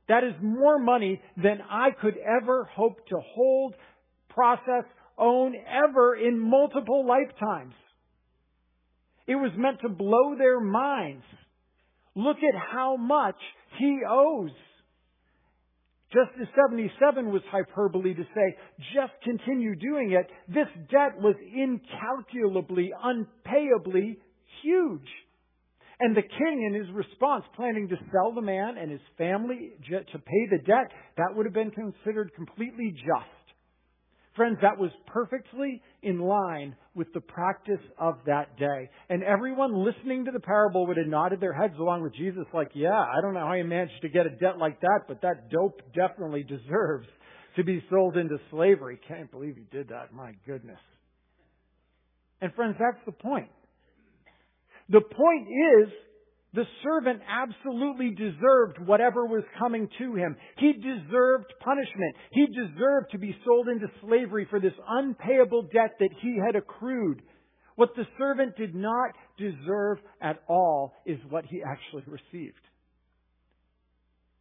that 0.09 0.25
is 0.25 0.33
more 0.41 0.77
money 0.77 1.21
than 1.37 1.59
I 1.69 1.91
could 2.01 2.15
ever 2.17 2.65
hope 2.75 3.07
to 3.07 3.15
hold, 3.33 3.75
process, 4.29 4.83
own 5.17 5.55
ever 5.55 6.15
in 6.15 6.37
multiple 6.37 7.05
lifetimes. 7.07 7.75
It 9.25 9.35
was 9.35 9.51
meant 9.55 9.79
to 9.81 9.89
blow 9.89 10.35
their 10.37 10.59
minds. 10.59 11.23
Look 12.13 12.37
at 12.37 12.59
how 12.73 12.97
much 12.97 13.37
he 13.79 13.99
owes. 14.09 14.51
Just 16.13 16.31
as 16.41 16.47
77 16.55 17.31
was 17.31 17.41
hyperbole 17.49 18.13
to 18.13 18.23
say, 18.35 18.57
just 18.93 19.13
continue 19.23 19.75
doing 19.75 20.11
it, 20.11 20.29
this 20.47 20.67
debt 20.91 21.15
was 21.17 21.35
incalculably, 21.55 22.91
unpayably 23.03 24.17
huge. 24.61 25.07
And 26.01 26.17
the 26.17 26.23
king, 26.23 26.63
in 26.67 26.73
his 26.73 26.91
response, 26.93 27.45
planning 27.55 27.87
to 27.87 27.95
sell 28.11 28.33
the 28.33 28.41
man 28.41 28.77
and 28.77 28.91
his 28.91 29.01
family 29.17 29.71
to 29.87 30.19
pay 30.19 30.47
the 30.49 30.57
debt, 30.65 30.91
that 31.15 31.35
would 31.35 31.45
have 31.45 31.53
been 31.53 31.71
considered 31.71 32.33
completely 32.35 32.91
just. 32.91 33.40
Friends, 34.35 34.57
that 34.61 34.77
was 34.77 34.91
perfectly 35.07 35.81
in 36.03 36.19
line 36.19 36.75
with 36.95 37.11
the 37.13 37.19
practice 37.19 37.81
of 37.99 38.15
that 38.25 38.57
day. 38.57 38.89
And 39.09 39.23
everyone 39.23 39.83
listening 39.85 40.25
to 40.25 40.31
the 40.31 40.39
parable 40.39 40.87
would 40.87 40.95
have 40.97 41.07
nodded 41.07 41.41
their 41.41 41.53
heads 41.53 41.73
along 41.77 42.03
with 42.03 42.15
Jesus 42.15 42.45
like, 42.53 42.69
yeah, 42.73 42.97
I 42.97 43.19
don't 43.21 43.33
know 43.33 43.45
how 43.45 43.53
he 43.53 43.63
managed 43.63 44.01
to 44.03 44.09
get 44.09 44.25
a 44.25 44.29
debt 44.29 44.57
like 44.57 44.79
that, 44.81 45.01
but 45.07 45.21
that 45.21 45.49
dope 45.49 45.81
definitely 45.93 46.43
deserves 46.43 47.07
to 47.57 47.63
be 47.65 47.83
sold 47.89 48.15
into 48.15 48.37
slavery. 48.49 48.99
Can't 49.05 49.29
believe 49.29 49.57
he 49.57 49.65
did 49.75 49.89
that. 49.89 50.13
My 50.13 50.31
goodness. 50.45 50.79
And 52.39 52.53
friends, 52.53 52.77
that's 52.79 53.03
the 53.05 53.11
point. 53.11 53.49
The 54.89 55.01
point 55.01 55.47
is 55.47 55.91
the 56.53 56.65
servant 56.83 57.21
absolutely 57.29 58.09
deserved 58.09 58.77
whatever 58.85 59.25
was 59.25 59.43
coming 59.57 59.87
to 59.99 60.15
him. 60.15 60.35
He 60.57 60.73
deserved 60.73 61.53
punishment. 61.63 62.15
He 62.31 62.45
deserved 62.47 63.11
to 63.11 63.17
be 63.17 63.35
sold 63.45 63.69
into 63.69 63.87
slavery 64.01 64.45
for 64.49 64.59
this 64.59 64.73
unpayable 64.85 65.69
debt 65.73 65.91
that 65.99 66.09
he 66.21 66.37
had 66.45 66.57
accrued. 66.57 67.21
What 67.75 67.95
the 67.95 68.05
servant 68.17 68.57
did 68.57 68.75
not 68.75 69.11
deserve 69.37 69.99
at 70.21 70.41
all 70.49 70.93
is 71.05 71.19
what 71.29 71.45
he 71.45 71.61
actually 71.63 72.03
received, 72.05 72.61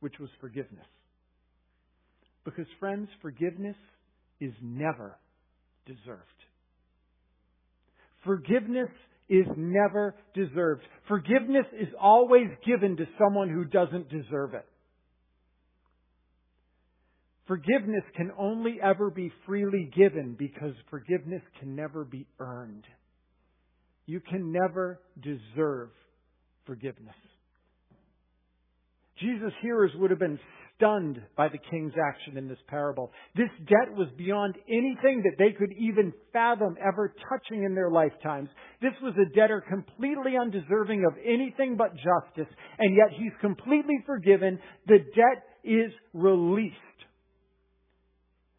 which 0.01 0.19
was 0.19 0.31
forgiveness. 0.41 0.87
Because, 2.45 2.67
friends, 2.81 3.09
forgiveness 3.23 3.77
is 4.41 4.53
never 4.61 5.17
deserved. 5.87 6.25
Forgiveness 8.25 8.91
is 9.31 9.47
never 9.57 10.17
deserved. 10.35 10.83
Forgiveness 11.09 11.67
is 11.81 11.89
always 11.99 12.49
given 12.67 12.97
to 12.97 13.07
someone 13.19 13.49
who 13.49 13.65
doesn't 13.65 14.11
deserve 14.11 14.55
it. 14.55 14.67
Forgiveness 17.47 18.05
can 18.17 18.31
only 18.39 18.79
ever 18.83 19.11
be 19.11 19.33
freely 19.47 19.91
given 19.97 20.37
because 20.39 20.75
forgiveness 20.91 21.43
can 21.59 21.75
never 21.75 22.05
be 22.05 22.27
earned. 22.39 22.85
You 24.07 24.21
can 24.21 24.53
never 24.53 25.01
deserve 25.21 25.91
forgiveness. 26.67 27.15
Jesus' 29.21 29.53
hearers 29.63 29.93
would 29.97 30.11
have 30.11 30.19
been 30.19 30.39
stunned 30.81 31.21
by 31.37 31.49
the 31.49 31.59
king's 31.71 31.93
action 32.09 32.39
in 32.39 32.49
this 32.49 32.59
parable. 32.67 33.13
This 33.37 33.51
debt 33.69 33.95
was 33.95 34.09
beyond 34.17 34.57
anything 34.69 35.23
that 35.25 35.37
they 35.39 35.53
could 35.53 35.73
even 35.79 36.13
fathom 36.33 36.77
ever 36.81 37.15
touching 37.29 37.65
in 37.65 37.75
their 37.75 37.91
lifetimes. 37.91 38.49
This 38.81 38.95
was 39.03 39.15
a 39.15 39.35
debtor 39.35 39.63
completely 39.69 40.33
undeserving 40.41 41.05
of 41.05 41.19
anything 41.23 41.77
but 41.77 41.93
justice, 41.95 42.53
and 42.79 42.97
yet 42.97 43.19
he's 43.19 43.33
completely 43.41 43.99
forgiven. 44.07 44.59
The 44.87 44.99
debt 45.15 45.45
is 45.63 45.93
released. 46.15 46.77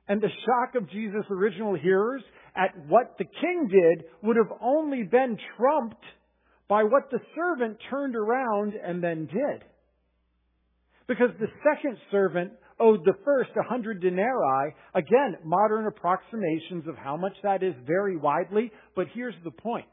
And 0.07 0.21
the 0.21 0.29
shock 0.45 0.75
of 0.75 0.89
Jesus' 0.91 1.25
original 1.31 1.75
hearers 1.75 2.21
at 2.55 2.75
what 2.87 3.15
the 3.17 3.25
king 3.25 3.69
did 3.71 4.05
would 4.21 4.35
have 4.35 4.57
only 4.61 5.03
been 5.03 5.37
trumped 5.57 6.03
by 6.67 6.83
what 6.83 7.09
the 7.11 7.19
servant 7.35 7.77
turned 7.89 8.15
around 8.15 8.73
and 8.73 9.03
then 9.03 9.25
did. 9.25 9.63
Because 11.12 11.32
the 11.41 11.48
second 11.62 11.98
servant 12.10 12.53
owed 12.80 13.03
the 13.03 13.15
first 13.25 13.50
a 13.60 13.63
hundred 13.68 14.00
denarii. 14.00 14.74
Again, 14.96 15.36
modern 15.44 15.86
approximations 15.86 16.88
of 16.88 16.96
how 16.96 17.18
much 17.18 17.34
that 17.44 17.63
is 17.63 17.74
vary 17.86 18.15
widely, 18.15 18.72
but 18.96 19.08
here's 19.13 19.36
the 19.44 19.51
point. 19.51 19.88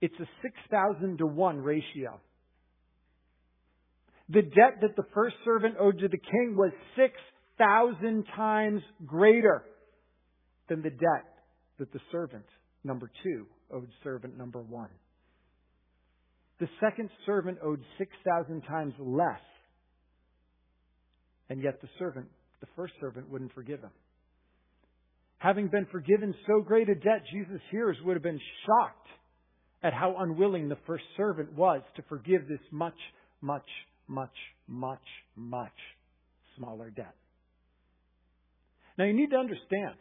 It's 0.00 0.14
a 0.18 0.24
6,000 0.40 1.18
to 1.18 1.26
1 1.26 1.58
ratio. 1.58 2.18
The 4.30 4.40
debt 4.40 4.80
that 4.80 4.96
the 4.96 5.04
first 5.12 5.36
servant 5.44 5.74
owed 5.78 5.98
to 5.98 6.08
the 6.08 6.16
king 6.16 6.56
was 6.56 6.72
6,000 6.96 8.24
times 8.34 8.80
greater 9.04 9.64
than 10.70 10.80
the 10.80 10.88
debt 10.88 11.28
that 11.78 11.92
the 11.92 12.00
servant, 12.10 12.46
number 12.84 13.10
two, 13.22 13.44
owed 13.70 13.90
servant 14.02 14.38
number 14.38 14.62
one. 14.62 14.88
The 16.58 16.70
second 16.80 17.10
servant 17.26 17.58
owed 17.62 17.82
6,000 17.98 18.62
times 18.62 18.94
less 18.98 19.40
and 21.50 21.62
yet 21.62 21.82
the 21.82 21.88
servant, 21.98 22.26
the 22.60 22.68
first 22.76 22.94
servant, 23.00 23.28
wouldn't 23.28 23.52
forgive 23.52 23.80
him. 23.80 23.90
Having 25.38 25.68
been 25.68 25.86
forgiven 25.90 26.34
so 26.46 26.60
great 26.60 26.88
a 26.88 26.94
debt, 26.94 27.22
Jesus' 27.32 27.60
hearers 27.70 27.96
would 28.04 28.14
have 28.14 28.22
been 28.22 28.40
shocked 28.64 29.08
at 29.82 29.92
how 29.92 30.14
unwilling 30.18 30.68
the 30.68 30.78
first 30.86 31.04
servant 31.16 31.52
was 31.54 31.82
to 31.96 32.02
forgive 32.08 32.46
this 32.48 32.60
much, 32.70 32.94
much, 33.40 33.68
much, 34.06 34.30
much, 34.68 35.02
much 35.36 35.72
smaller 36.56 36.90
debt. 36.90 37.14
Now 38.98 39.04
you 39.06 39.14
need 39.14 39.30
to 39.30 39.36
understand, 39.36 39.96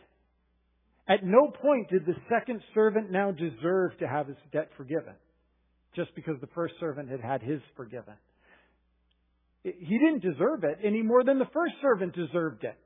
at 1.08 1.24
no 1.24 1.48
point 1.62 1.90
did 1.90 2.06
the 2.06 2.16
second 2.30 2.62
servant 2.74 3.12
now 3.12 3.32
deserve 3.32 3.98
to 4.00 4.08
have 4.08 4.28
his 4.28 4.38
debt 4.52 4.70
forgiven, 4.76 5.14
just 5.96 6.14
because 6.16 6.36
the 6.42 6.48
first 6.54 6.74
servant 6.80 7.10
had 7.10 7.22
had 7.22 7.42
his 7.42 7.62
forgiven. 7.78 8.16
He 9.64 9.98
didn't 9.98 10.22
deserve 10.22 10.64
it 10.64 10.80
any 10.84 11.02
more 11.02 11.24
than 11.24 11.40
the 11.40 11.50
first 11.54 11.76
servant 11.82 12.16
deserved 12.16 12.64
it. 12.64 12.78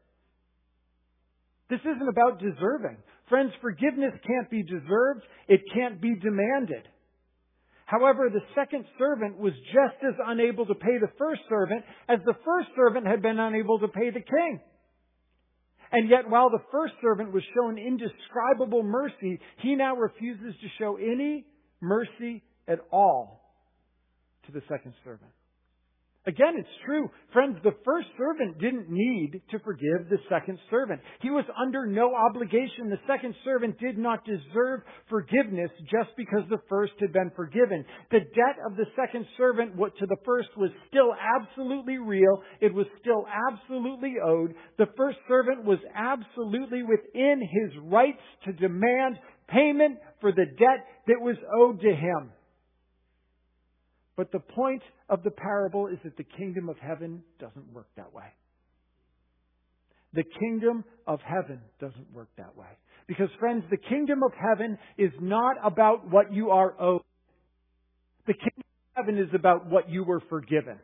This 1.70 1.82
isn't 1.82 2.10
about 2.10 2.40
deserving. 2.40 2.98
Friends, 3.30 3.52
forgiveness 3.62 4.14
can't 4.26 4.50
be 4.50 4.64
deserved. 4.64 5.24
It 5.48 5.62
can't 5.74 6.02
be 6.02 6.16
demanded. 6.16 6.88
However, 7.86 8.30
the 8.30 8.42
second 8.56 8.86
servant 8.98 9.38
was 9.38 9.54
just 9.68 10.04
as 10.04 10.16
unable 10.26 10.66
to 10.66 10.76
pay 10.76 10.98
the 11.00 11.12
first 11.18 11.42
servant 11.48 11.84
as 12.10 12.20
the 12.26 12.36
first 12.46 12.70
servant 12.76 13.06
had 13.06 13.22
been 13.22 13.40
unable 13.40 13.80
to 13.80 13.88
pay 13.88 14.10
the 14.10 14.22
king. 14.22 14.60
And 15.92 16.10
yet, 16.10 16.28
while 16.28 16.50
the 16.50 16.64
first 16.72 16.96
servant 17.02 17.32
was 17.32 17.44
shown 17.54 17.78
indescribable 17.78 18.82
mercy, 18.82 19.40
he 19.62 19.76
now 19.76 19.96
refuses 19.96 20.56
to 20.60 20.68
show 20.80 20.98
any 20.98 21.46
mercy 21.82 22.42
at 22.68 22.80
all 22.92 23.42
to 24.48 24.52
the 24.52 24.62
second 24.68 24.94
servant. 25.04 25.30
Again, 26.26 26.56
it's 26.58 26.70
true. 26.86 27.10
Friends, 27.34 27.58
the 27.64 27.76
first 27.84 28.08
servant 28.18 28.58
didn't 28.58 28.90
need 28.90 29.42
to 29.52 29.60
forgive 29.60 30.08
the 30.10 30.20
second 30.30 30.58
servant. 30.70 31.02
He 31.22 31.30
was 31.30 31.44
under 31.60 31.86
no 31.86 32.16
obligation. 32.16 32.90
The 32.90 33.02
second 33.08 33.36
servant 33.44 33.78
did 33.78 33.98
not 33.98 34.24
deserve 34.24 34.82
forgiveness 35.10 35.70
just 35.92 36.16
because 36.16 36.44
the 36.50 36.62
first 36.70 36.94
had 37.02 37.12
been 37.12 37.30
forgiven. 37.36 37.84
The 38.10 38.22
debt 38.22 38.56
of 38.66 38.78
the 38.78 38.86
second 38.96 39.26
servant 39.36 39.76
to 39.76 40.06
the 40.06 40.18
first 40.24 40.48
was 40.56 40.72
still 40.88 41.14
absolutely 41.14 41.98
real. 41.98 42.42
It 42.62 42.74
was 42.74 42.88
still 43.02 43.26
absolutely 43.52 44.16
owed. 44.24 44.54
The 44.78 44.88
first 44.96 45.18
servant 45.28 45.66
was 45.66 45.80
absolutely 45.94 46.84
within 46.84 47.42
his 47.42 47.72
rights 47.84 48.22
to 48.46 48.54
demand 48.54 49.20
payment 49.50 49.98
for 50.22 50.32
the 50.32 50.46
debt 50.46 50.88
that 51.08 51.20
was 51.20 51.36
owed 51.54 51.82
to 51.82 51.94
him. 51.94 52.32
But 54.16 54.32
the 54.32 54.40
point 54.40 54.84
of 55.10 55.24
the 55.24 55.32
parable 55.32 55.88
is 55.88 55.98
that 56.04 56.18
the 56.18 56.24
kingdom 56.24 56.70
of 56.70 56.78
heaven 56.78 57.24
doesn't 57.40 57.74
work 57.74 57.88
that 57.98 58.14
way. 58.14 58.26
The 60.14 60.24
kingdom 60.40 60.84
of 61.08 61.20
heaven 61.22 61.60
doesn't 61.80 62.14
work 62.14 62.30
that 62.38 62.56
way. 62.56 62.68
Because 63.08 63.30
friends, 63.40 63.64
the 63.70 63.78
kingdom 63.78 64.22
of 64.24 64.32
heaven 64.34 64.78
is 64.98 65.12
not 65.20 65.58
about 65.64 66.10
what 66.10 66.32
you 66.32 66.52
are 66.52 66.80
owed. 66.80 67.02
The 68.28 68.34
kingdom 68.34 68.64
of 68.96 69.06
heaven 69.06 69.18
is 69.18 69.30
about 69.34 69.70
what 69.70 69.90
you 69.90 70.04
were 70.04 70.22
forgiven. 70.30 70.80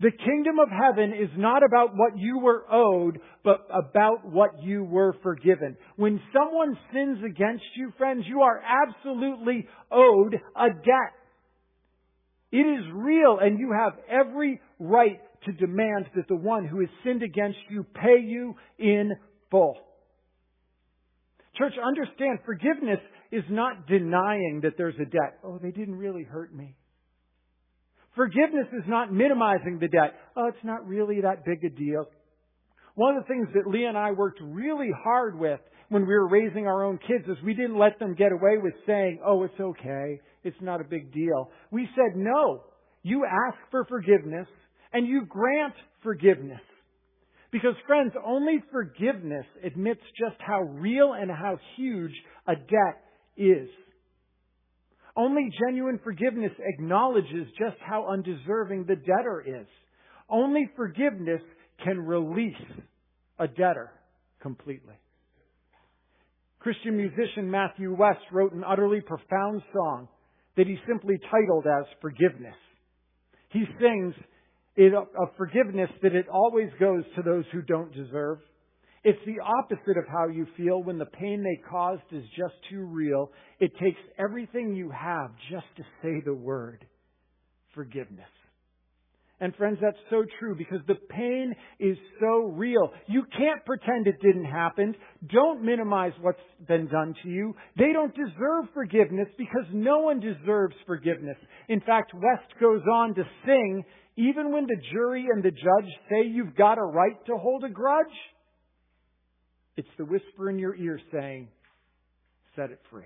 The 0.00 0.10
kingdom 0.10 0.58
of 0.58 0.68
heaven 0.68 1.12
is 1.12 1.30
not 1.36 1.62
about 1.62 1.96
what 1.96 2.18
you 2.18 2.38
were 2.38 2.64
owed, 2.70 3.20
but 3.42 3.66
about 3.70 4.28
what 4.28 4.62
you 4.62 4.84
were 4.84 5.14
forgiven. 5.22 5.76
When 5.96 6.20
someone 6.32 6.76
sins 6.92 7.18
against 7.24 7.64
you, 7.76 7.92
friends, 7.96 8.24
you 8.26 8.42
are 8.42 8.60
absolutely 8.60 9.66
owed 9.90 10.34
a 10.56 10.68
debt. 10.68 11.14
It 12.54 12.58
is 12.58 12.84
real 12.94 13.38
and 13.40 13.58
you 13.58 13.72
have 13.72 13.94
every 14.08 14.60
right 14.78 15.18
to 15.44 15.52
demand 15.52 16.06
that 16.14 16.28
the 16.28 16.36
one 16.36 16.64
who 16.64 16.78
has 16.78 16.88
sinned 17.02 17.24
against 17.24 17.58
you 17.68 17.82
pay 17.82 18.20
you 18.22 18.54
in 18.78 19.10
full. 19.50 19.76
Church, 21.58 21.72
understand 21.84 22.38
forgiveness 22.46 23.00
is 23.32 23.42
not 23.50 23.88
denying 23.88 24.60
that 24.62 24.74
there's 24.78 24.94
a 25.00 25.04
debt. 25.04 25.40
Oh, 25.42 25.58
they 25.60 25.72
didn't 25.72 25.96
really 25.96 26.22
hurt 26.22 26.54
me. 26.54 26.76
Forgiveness 28.14 28.68
is 28.72 28.84
not 28.86 29.12
minimizing 29.12 29.80
the 29.80 29.88
debt. 29.88 30.14
Oh, 30.36 30.46
it's 30.46 30.64
not 30.64 30.86
really 30.86 31.22
that 31.22 31.44
big 31.44 31.64
a 31.64 31.70
deal. 31.70 32.06
One 32.94 33.16
of 33.16 33.24
the 33.24 33.26
things 33.26 33.48
that 33.54 33.68
Leah 33.68 33.88
and 33.88 33.98
I 33.98 34.12
worked 34.12 34.40
really 34.40 34.90
hard 35.02 35.36
with 35.36 35.58
when 35.88 36.02
we 36.02 36.14
were 36.14 36.28
raising 36.28 36.68
our 36.68 36.84
own 36.84 37.00
kids 37.04 37.24
is 37.26 37.36
we 37.44 37.54
didn't 37.54 37.78
let 37.78 37.98
them 37.98 38.14
get 38.14 38.30
away 38.30 38.58
with 38.62 38.74
saying, 38.86 39.18
oh, 39.26 39.42
it's 39.42 39.58
okay. 39.58 40.20
It's 40.44 40.60
not 40.60 40.80
a 40.80 40.84
big 40.84 41.12
deal. 41.12 41.50
We 41.70 41.88
said, 41.96 42.16
no. 42.16 42.64
You 43.02 43.24
ask 43.24 43.58
for 43.70 43.84
forgiveness 43.86 44.46
and 44.92 45.06
you 45.06 45.26
grant 45.26 45.74
forgiveness. 46.02 46.60
Because 47.50 47.74
friends, 47.86 48.12
only 48.24 48.62
forgiveness 48.72 49.46
admits 49.64 50.00
just 50.18 50.36
how 50.40 50.62
real 50.62 51.12
and 51.12 51.30
how 51.30 51.58
huge 51.76 52.12
a 52.46 52.56
debt 52.56 53.04
is. 53.36 53.68
Only 55.16 55.48
genuine 55.64 56.00
forgiveness 56.02 56.50
acknowledges 56.58 57.46
just 57.58 57.76
how 57.80 58.08
undeserving 58.08 58.86
the 58.86 58.96
debtor 58.96 59.44
is. 59.46 59.66
Only 60.28 60.68
forgiveness 60.74 61.42
can 61.84 62.00
release 62.00 62.54
a 63.38 63.46
debtor 63.46 63.90
completely. 64.40 64.94
Christian 66.58 66.96
musician 66.96 67.50
Matthew 67.50 67.94
West 67.94 68.22
wrote 68.32 68.52
an 68.52 68.64
utterly 68.66 69.00
profound 69.00 69.62
song 69.72 70.08
that 70.56 70.66
he 70.66 70.76
simply 70.86 71.16
titled 71.30 71.66
as 71.66 71.84
Forgiveness. 72.00 72.56
He 73.50 73.64
sings 73.80 74.14
it, 74.76 74.92
of 74.94 75.28
forgiveness 75.36 75.90
that 76.02 76.14
it 76.14 76.26
always 76.28 76.68
goes 76.80 77.04
to 77.16 77.22
those 77.22 77.44
who 77.52 77.62
don't 77.62 77.92
deserve. 77.94 78.38
It's 79.04 79.20
the 79.26 79.42
opposite 79.44 79.98
of 79.98 80.04
how 80.08 80.28
you 80.28 80.46
feel 80.56 80.82
when 80.82 80.98
the 80.98 81.04
pain 81.04 81.44
they 81.44 81.62
caused 81.68 82.02
is 82.10 82.24
just 82.36 82.54
too 82.70 82.84
real. 82.84 83.30
It 83.60 83.72
takes 83.78 84.00
everything 84.18 84.74
you 84.74 84.90
have 84.90 85.30
just 85.50 85.66
to 85.76 85.82
say 86.02 86.22
the 86.24 86.34
word 86.34 86.84
forgiveness. 87.74 88.30
And 89.44 89.54
friends, 89.56 89.76
that's 89.82 89.98
so 90.08 90.24
true 90.38 90.54
because 90.56 90.78
the 90.86 90.94
pain 90.94 91.54
is 91.78 91.98
so 92.18 92.46
real. 92.46 92.90
You 93.06 93.24
can't 93.36 93.62
pretend 93.66 94.06
it 94.06 94.14
didn't 94.22 94.46
happen. 94.46 94.94
Don't 95.30 95.62
minimize 95.62 96.12
what's 96.22 96.40
been 96.66 96.88
done 96.88 97.14
to 97.22 97.28
you. 97.28 97.54
They 97.76 97.92
don't 97.92 98.14
deserve 98.14 98.72
forgiveness 98.72 99.28
because 99.36 99.66
no 99.70 99.98
one 99.98 100.18
deserves 100.18 100.74
forgiveness. 100.86 101.36
In 101.68 101.80
fact, 101.80 102.14
West 102.14 102.58
goes 102.58 102.80
on 102.90 103.14
to 103.16 103.22
sing, 103.44 103.84
even 104.16 104.50
when 104.50 104.64
the 104.64 104.80
jury 104.90 105.26
and 105.30 105.44
the 105.44 105.50
judge 105.50 105.90
say 106.08 106.26
you've 106.26 106.56
got 106.56 106.78
a 106.78 106.82
right 106.82 107.22
to 107.26 107.36
hold 107.36 107.64
a 107.64 107.68
grudge, 107.68 108.06
it's 109.76 109.88
the 109.98 110.06
whisper 110.06 110.48
in 110.48 110.58
your 110.58 110.74
ear 110.74 110.98
saying, 111.12 111.48
set 112.56 112.70
it 112.70 112.80
free. 112.90 113.04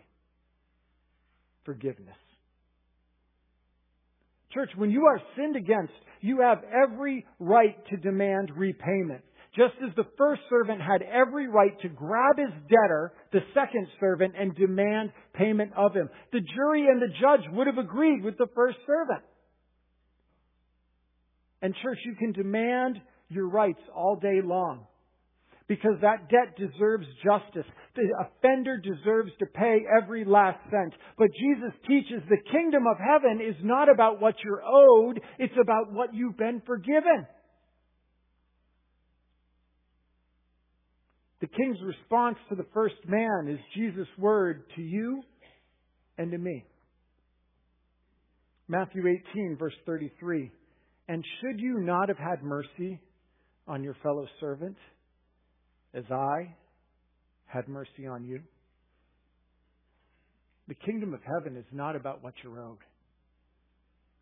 Forgiveness. 1.64 2.14
Church, 4.52 4.70
when 4.76 4.90
you 4.90 5.06
are 5.06 5.20
sinned 5.36 5.56
against, 5.56 5.92
you 6.20 6.40
have 6.40 6.62
every 6.64 7.26
right 7.38 7.76
to 7.90 7.96
demand 7.96 8.50
repayment. 8.56 9.22
Just 9.54 9.74
as 9.82 9.94
the 9.96 10.06
first 10.16 10.42
servant 10.48 10.80
had 10.80 11.02
every 11.02 11.48
right 11.48 11.78
to 11.80 11.88
grab 11.88 12.36
his 12.38 12.52
debtor, 12.68 13.12
the 13.32 13.40
second 13.54 13.88
servant, 13.98 14.34
and 14.38 14.54
demand 14.54 15.10
payment 15.34 15.72
of 15.76 15.94
him. 15.94 16.08
The 16.32 16.40
jury 16.54 16.86
and 16.86 17.00
the 17.00 17.08
judge 17.20 17.48
would 17.52 17.66
have 17.66 17.78
agreed 17.78 18.22
with 18.22 18.36
the 18.38 18.46
first 18.54 18.78
servant. 18.86 19.22
And 21.60 21.74
church, 21.82 21.98
you 22.04 22.14
can 22.14 22.32
demand 22.32 23.00
your 23.28 23.48
rights 23.48 23.80
all 23.94 24.16
day 24.16 24.40
long 24.42 24.86
because 25.66 25.96
that 26.00 26.28
debt 26.30 26.56
deserves 26.56 27.06
justice. 27.24 27.70
The 27.98 28.26
offender 28.26 28.78
deserves 28.78 29.32
to 29.40 29.46
pay 29.46 29.80
every 30.00 30.24
last 30.24 30.58
cent. 30.70 30.94
But 31.18 31.28
Jesus 31.32 31.72
teaches 31.88 32.22
the 32.28 32.50
kingdom 32.52 32.84
of 32.86 32.96
heaven 32.98 33.40
is 33.44 33.56
not 33.62 33.88
about 33.88 34.20
what 34.20 34.36
you're 34.44 34.62
owed, 34.64 35.20
it's 35.38 35.56
about 35.60 35.92
what 35.92 36.14
you've 36.14 36.36
been 36.36 36.62
forgiven. 36.64 37.26
The 41.40 41.48
king's 41.48 41.78
response 41.82 42.36
to 42.48 42.54
the 42.54 42.66
first 42.72 42.96
man 43.06 43.48
is 43.48 43.58
Jesus' 43.76 44.08
word 44.16 44.62
to 44.76 44.82
you 44.82 45.22
and 46.18 46.30
to 46.30 46.38
me. 46.38 46.64
Matthew 48.68 49.02
18, 49.34 49.56
verse 49.58 49.74
33. 49.86 50.50
And 51.08 51.24
should 51.40 51.58
you 51.58 51.80
not 51.80 52.08
have 52.08 52.18
had 52.18 52.42
mercy 52.42 53.00
on 53.66 53.82
your 53.82 53.96
fellow 54.02 54.26
servant? 54.38 54.76
as 55.94 56.04
I 56.10 56.54
had 57.48 57.68
mercy 57.68 58.06
on 58.06 58.24
you. 58.24 58.40
The 60.68 60.74
kingdom 60.74 61.14
of 61.14 61.20
heaven 61.24 61.56
is 61.56 61.64
not 61.72 61.96
about 61.96 62.22
what 62.22 62.34
you're 62.42 62.60
owed. 62.60 62.78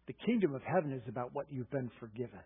The 0.06 0.14
kingdom 0.24 0.54
of 0.54 0.62
heaven 0.62 0.92
is 0.92 1.02
about 1.08 1.34
what 1.34 1.46
you've 1.50 1.70
been 1.70 1.90
forgiven. 1.98 2.38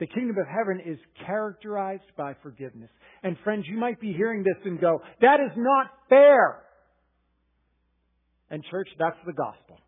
The 0.00 0.08
kingdom 0.08 0.36
of 0.38 0.46
heaven 0.48 0.82
is 0.84 0.98
characterized 1.24 2.10
by 2.16 2.34
forgiveness. 2.42 2.90
And 3.22 3.36
friends, 3.44 3.64
you 3.68 3.78
might 3.78 4.00
be 4.00 4.12
hearing 4.12 4.42
this 4.42 4.56
and 4.64 4.80
go, 4.80 5.00
that 5.20 5.38
is 5.38 5.52
not 5.56 5.86
fair. 6.08 6.62
And 8.50 8.64
church, 8.70 8.88
that's 8.98 9.16
the 9.24 9.32
gospel. 9.32 9.78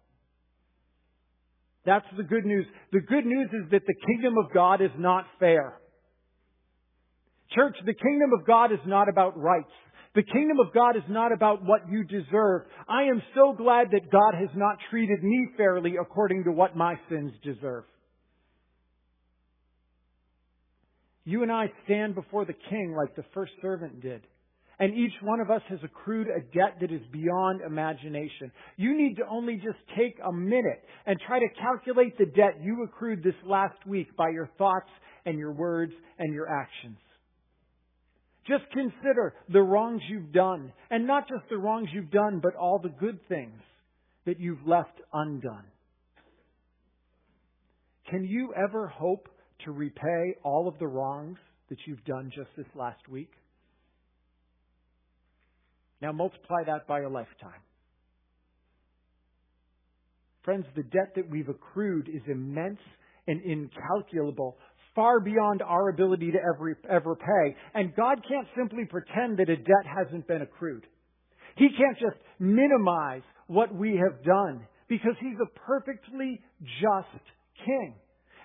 That's 1.84 2.06
the 2.16 2.22
good 2.22 2.44
news. 2.44 2.66
The 2.92 3.00
good 3.00 3.26
news 3.26 3.48
is 3.52 3.70
that 3.72 3.82
the 3.86 3.94
kingdom 4.06 4.34
of 4.38 4.52
God 4.54 4.80
is 4.80 4.90
not 4.96 5.24
fair. 5.40 5.74
Church, 7.54 7.76
the 7.84 7.94
kingdom 7.94 8.30
of 8.38 8.46
God 8.46 8.72
is 8.72 8.80
not 8.86 9.08
about 9.08 9.38
rights. 9.38 9.70
The 10.14 10.22
kingdom 10.22 10.58
of 10.60 10.72
God 10.72 10.96
is 10.96 11.02
not 11.08 11.30
about 11.30 11.62
what 11.62 11.82
you 11.90 12.02
deserve. 12.02 12.62
I 12.88 13.04
am 13.04 13.22
so 13.34 13.52
glad 13.52 13.88
that 13.92 14.10
God 14.10 14.34
has 14.34 14.48
not 14.56 14.78
treated 14.90 15.22
me 15.22 15.48
fairly 15.56 15.96
according 16.00 16.44
to 16.44 16.52
what 16.52 16.74
my 16.74 16.94
sins 17.10 17.32
deserve. 17.44 17.84
You 21.24 21.42
and 21.42 21.52
I 21.52 21.66
stand 21.84 22.14
before 22.14 22.44
the 22.44 22.54
king 22.70 22.94
like 22.96 23.14
the 23.14 23.24
first 23.34 23.52
servant 23.60 24.00
did. 24.00 24.22
And 24.78 24.94
each 24.94 25.12
one 25.22 25.40
of 25.40 25.50
us 25.50 25.62
has 25.68 25.80
accrued 25.82 26.28
a 26.28 26.40
debt 26.54 26.76
that 26.80 26.92
is 26.92 27.00
beyond 27.10 27.62
imagination. 27.62 28.52
You 28.76 28.96
need 28.96 29.16
to 29.16 29.26
only 29.28 29.56
just 29.56 29.78
take 29.98 30.16
a 30.24 30.32
minute 30.32 30.82
and 31.06 31.18
try 31.26 31.38
to 31.38 31.48
calculate 31.60 32.16
the 32.16 32.26
debt 32.26 32.60
you 32.62 32.84
accrued 32.84 33.22
this 33.22 33.34
last 33.44 33.78
week 33.86 34.14
by 34.16 34.28
your 34.28 34.48
thoughts 34.56 34.90
and 35.24 35.38
your 35.38 35.52
words 35.52 35.92
and 36.18 36.32
your 36.32 36.48
actions. 36.48 36.96
Just 38.46 38.64
consider 38.72 39.34
the 39.52 39.60
wrongs 39.60 40.02
you've 40.08 40.32
done. 40.32 40.72
And 40.90 41.06
not 41.06 41.28
just 41.28 41.48
the 41.50 41.58
wrongs 41.58 41.88
you've 41.92 42.10
done, 42.10 42.40
but 42.42 42.54
all 42.54 42.78
the 42.78 42.88
good 42.88 43.18
things 43.28 43.60
that 44.24 44.40
you've 44.40 44.66
left 44.66 45.00
undone. 45.12 45.64
Can 48.08 48.24
you 48.24 48.54
ever 48.54 48.86
hope 48.86 49.28
to 49.64 49.72
repay 49.72 50.36
all 50.44 50.68
of 50.68 50.78
the 50.78 50.86
wrongs 50.86 51.38
that 51.70 51.78
you've 51.86 52.04
done 52.04 52.30
just 52.34 52.50
this 52.56 52.66
last 52.76 53.08
week? 53.08 53.30
Now 56.00 56.12
multiply 56.12 56.62
that 56.66 56.86
by 56.86 57.00
a 57.00 57.08
lifetime. 57.08 57.62
Friends, 60.44 60.66
the 60.76 60.84
debt 60.84 61.14
that 61.16 61.28
we've 61.28 61.48
accrued 61.48 62.08
is 62.08 62.22
immense 62.28 62.78
and 63.26 63.42
incalculable, 63.42 64.56
far 64.96 65.20
beyond 65.20 65.62
our 65.62 65.90
ability 65.90 66.32
to 66.32 66.38
ever, 66.38 66.76
ever 66.90 67.14
pay. 67.14 67.56
And 67.74 67.94
God 67.94 68.24
can't 68.28 68.48
simply 68.56 68.84
pretend 68.86 69.38
that 69.38 69.48
a 69.48 69.56
debt 69.56 69.86
hasn't 69.86 70.26
been 70.26 70.42
accrued. 70.42 70.84
He 71.56 71.68
can't 71.68 71.98
just 71.98 72.16
minimize 72.40 73.22
what 73.46 73.72
we 73.72 74.00
have 74.02 74.24
done 74.24 74.66
because 74.88 75.14
He's 75.20 75.38
a 75.40 75.58
perfectly 75.60 76.40
just 76.80 77.22
King. 77.64 77.94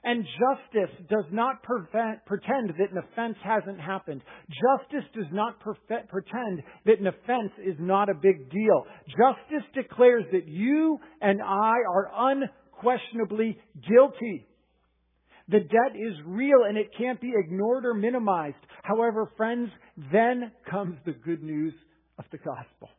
And 0.03 0.25
justice 0.25 0.95
does 1.09 1.25
not 1.31 1.61
prevent, 1.61 2.25
pretend 2.25 2.69
that 2.79 2.91
an 2.91 2.97
offense 2.97 3.37
hasn't 3.43 3.79
happened. 3.79 4.21
Justice 4.49 5.07
does 5.13 5.27
not 5.31 5.59
pretend 5.59 6.63
that 6.85 6.99
an 6.99 7.07
offense 7.07 7.51
is 7.63 7.75
not 7.79 8.09
a 8.09 8.15
big 8.15 8.49
deal. 8.49 8.85
Justice 9.09 9.67
declares 9.75 10.25
that 10.31 10.47
you 10.47 10.97
and 11.21 11.39
I 11.39 11.75
are 11.87 12.09
unquestionably 12.31 13.59
guilty. 13.87 14.47
The 15.49 15.59
debt 15.59 15.95
is 15.95 16.13
real 16.25 16.63
and 16.67 16.77
it 16.77 16.91
can't 16.97 17.19
be 17.19 17.33
ignored 17.35 17.85
or 17.85 17.93
minimized. 17.93 18.55
However, 18.83 19.29
friends, 19.37 19.69
then 20.11 20.51
comes 20.69 20.97
the 21.05 21.11
good 21.11 21.43
news 21.43 21.73
of 22.17 22.25
the 22.31 22.37
gospel. 22.37 22.89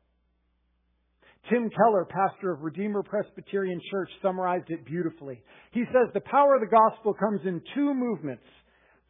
Tim 1.50 1.70
Keller, 1.70 2.04
pastor 2.04 2.52
of 2.52 2.62
Redeemer 2.62 3.02
Presbyterian 3.02 3.80
Church, 3.90 4.08
summarized 4.20 4.70
it 4.70 4.84
beautifully. 4.86 5.42
He 5.72 5.84
says 5.86 6.12
the 6.14 6.20
power 6.20 6.54
of 6.54 6.60
the 6.60 6.66
gospel 6.66 7.14
comes 7.14 7.40
in 7.44 7.60
two 7.74 7.94
movements. 7.94 8.44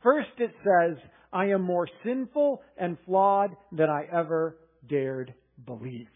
First, 0.03 0.31
it 0.39 0.51
says, 0.65 0.97
I 1.33 1.47
am 1.47 1.63
more 1.63 1.89
sinful 2.05 2.63
and 2.79 2.97
flawed 3.07 3.51
than 3.71 3.89
I 3.89 4.05
ever 4.13 4.57
dared 4.89 5.35
believe. 5.67 6.09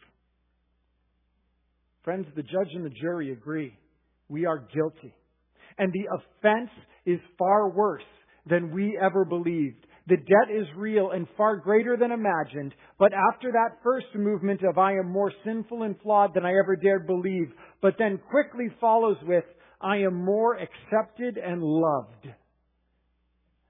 Friends, 2.02 2.26
the 2.34 2.42
judge 2.42 2.68
and 2.74 2.84
the 2.84 2.90
jury 3.00 3.32
agree. 3.32 3.76
We 4.28 4.46
are 4.46 4.58
guilty. 4.58 5.14
And 5.78 5.92
the 5.92 6.06
offense 6.14 6.70
is 7.04 7.20
far 7.38 7.68
worse 7.68 8.02
than 8.48 8.74
we 8.74 8.98
ever 9.00 9.24
believed. 9.24 9.86
The 10.08 10.16
debt 10.16 10.54
is 10.54 10.66
real 10.76 11.10
and 11.10 11.26
far 11.36 11.56
greater 11.56 11.96
than 11.96 12.12
imagined, 12.12 12.74
but 12.98 13.12
after 13.12 13.50
that 13.50 13.78
first 13.82 14.06
movement 14.14 14.62
of 14.62 14.78
I 14.78 14.92
am 14.92 15.10
more 15.10 15.32
sinful 15.44 15.82
and 15.82 15.96
flawed 16.00 16.32
than 16.32 16.44
I 16.44 16.50
ever 16.50 16.76
dared 16.76 17.08
believe, 17.08 17.52
but 17.82 17.94
then 17.98 18.20
quickly 18.30 18.68
follows 18.80 19.16
with 19.24 19.44
I 19.80 19.98
am 19.98 20.14
more 20.14 20.54
accepted 20.54 21.38
and 21.38 21.60
loved 21.60 22.28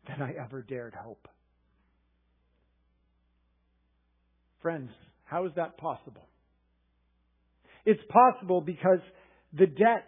than 0.07 0.23
I 0.23 0.35
ever 0.45 0.63
dared 0.63 0.95
hope. 0.95 1.27
Friends, 4.61 4.91
how 5.25 5.47
is 5.47 5.53
that 5.57 5.79
possible? 5.79 6.29
It's 7.87 8.03
possible 8.11 8.61
because 8.61 9.01
the 9.53 9.67
debt 9.67 10.07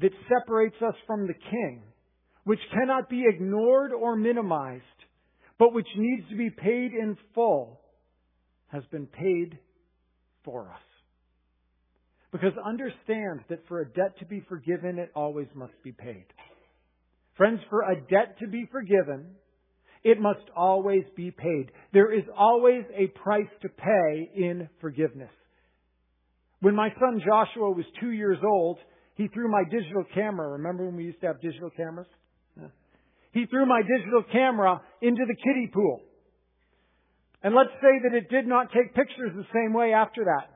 that 0.00 0.12
separates 0.28 0.76
us 0.86 0.94
from 1.06 1.26
the 1.26 1.34
King, 1.34 1.82
which 2.44 2.60
cannot 2.72 3.08
be 3.08 3.24
ignored 3.26 3.92
or 3.92 4.16
minimized, 4.16 4.82
but 5.58 5.72
which 5.72 5.88
needs 5.96 6.28
to 6.30 6.36
be 6.36 6.50
paid 6.50 6.92
in 6.92 7.16
full, 7.34 7.80
has 8.68 8.82
been 8.90 9.06
paid 9.06 9.58
for 10.44 10.68
us. 10.68 10.80
Because 12.32 12.52
understand 12.64 13.40
that 13.48 13.66
for 13.68 13.80
a 13.80 13.86
debt 13.86 14.18
to 14.18 14.26
be 14.26 14.44
forgiven, 14.48 14.98
it 14.98 15.10
always 15.14 15.46
must 15.54 15.72
be 15.82 15.92
paid. 15.92 16.26
Friends, 17.36 17.60
for 17.70 17.82
a 17.82 17.96
debt 17.96 18.38
to 18.40 18.46
be 18.46 18.68
forgiven, 18.70 19.26
it 20.02 20.20
must 20.20 20.44
always 20.56 21.04
be 21.16 21.30
paid. 21.30 21.70
There 21.92 22.12
is 22.12 22.24
always 22.36 22.84
a 22.94 23.06
price 23.18 23.48
to 23.62 23.68
pay 23.68 24.30
in 24.34 24.68
forgiveness. 24.80 25.30
When 26.60 26.74
my 26.74 26.90
son 27.00 27.20
Joshua 27.24 27.70
was 27.70 27.84
two 28.00 28.10
years 28.10 28.38
old, 28.44 28.78
he 29.16 29.28
threw 29.28 29.50
my 29.50 29.64
digital 29.64 30.04
camera. 30.14 30.50
Remember 30.52 30.84
when 30.84 30.96
we 30.96 31.04
used 31.04 31.20
to 31.20 31.26
have 31.26 31.40
digital 31.40 31.70
cameras? 31.70 32.06
he 33.32 33.44
threw 33.46 33.66
my 33.66 33.82
digital 33.82 34.24
camera 34.32 34.80
into 35.02 35.24
the 35.26 35.34
kiddie 35.34 35.70
pool. 35.72 36.00
And 37.42 37.54
let's 37.54 37.72
say 37.82 38.00
that 38.04 38.16
it 38.16 38.30
did 38.30 38.46
not 38.46 38.72
take 38.72 38.94
pictures 38.94 39.32
the 39.34 39.46
same 39.52 39.74
way 39.74 39.92
after 39.92 40.24
that. 40.24 40.48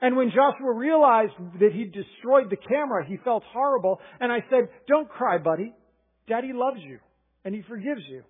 And 0.00 0.16
when 0.16 0.30
Joshua 0.30 0.72
realized 0.74 1.32
that 1.60 1.72
he'd 1.72 1.92
destroyed 1.92 2.50
the 2.50 2.56
camera, 2.56 3.04
he 3.06 3.16
felt 3.24 3.42
horrible. 3.52 4.00
And 4.20 4.32
I 4.32 4.44
said, 4.50 4.68
Don't 4.86 5.08
cry, 5.08 5.38
buddy. 5.38 5.74
Daddy 6.28 6.52
loves 6.52 6.80
you. 6.84 6.98
And 7.44 7.54
he 7.54 7.62
forgives 7.62 8.02
you. 8.08 8.22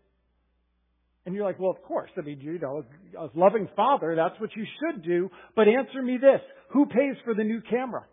And 1.27 1.35
you're 1.35 1.45
like, 1.45 1.59
well, 1.59 1.71
of 1.71 1.83
course. 1.83 2.11
I 2.17 2.23
mean, 2.23 2.41
you 2.41 2.59
know, 2.59 2.85
a 3.19 3.29
loving 3.35 3.69
father, 3.77 4.15
that's 4.17 4.41
what 4.41 4.49
you 4.57 4.65
should 4.65 5.05
do. 5.05 5.31
But 5.55 5.69
answer 5.69 6.01
me 6.01 6.17
this. 6.17 6.41
Who 6.71 6.87
pays 6.87 7.17
for 7.23 7.35
the 7.35 7.45
new 7.45 7.61
camera? 7.69 8.07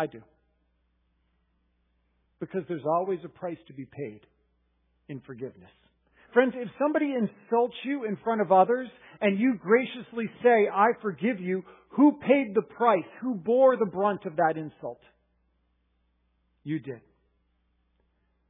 I 0.00 0.06
do. 0.06 0.22
Because 2.40 2.62
there's 2.68 2.86
always 2.86 3.18
a 3.22 3.28
price 3.28 3.58
to 3.66 3.74
be 3.74 3.84
paid 3.84 4.20
in 5.08 5.20
forgiveness. 5.26 5.70
Friends, 6.32 6.54
if 6.56 6.68
somebody 6.78 7.12
insults 7.12 7.74
you 7.84 8.04
in 8.06 8.16
front 8.24 8.40
of 8.40 8.50
others 8.50 8.88
and 9.20 9.38
you 9.38 9.58
graciously 9.60 10.30
say, 10.42 10.68
I 10.72 10.92
forgive 11.02 11.38
you, 11.38 11.62
who 11.90 12.12
paid 12.12 12.54
the 12.54 12.62
price? 12.62 13.04
Who 13.20 13.34
bore 13.34 13.76
the 13.76 13.84
brunt 13.84 14.24
of 14.24 14.36
that 14.36 14.54
insult? 14.56 15.00
You 16.64 16.78
did. 16.78 17.00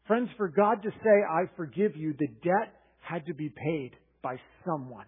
Friends, 0.06 0.28
for 0.36 0.48
God 0.48 0.82
to 0.84 0.90
say, 0.90 1.24
I 1.28 1.44
forgive 1.56 1.96
you, 1.96 2.14
the 2.16 2.28
debt 2.44 2.74
had 3.00 3.26
to 3.26 3.34
be 3.34 3.48
paid 3.48 3.92
by 4.22 4.36
someone. 4.64 5.06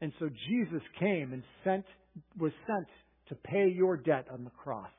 And 0.00 0.12
so 0.20 0.28
Jesus 0.48 0.82
came 1.00 1.32
and 1.32 1.42
sent, 1.64 1.84
was 2.38 2.52
sent 2.66 2.86
to 3.30 3.34
pay 3.36 3.68
your 3.74 3.96
debt 3.96 4.26
on 4.30 4.44
the 4.44 4.50
cross. 4.50 4.90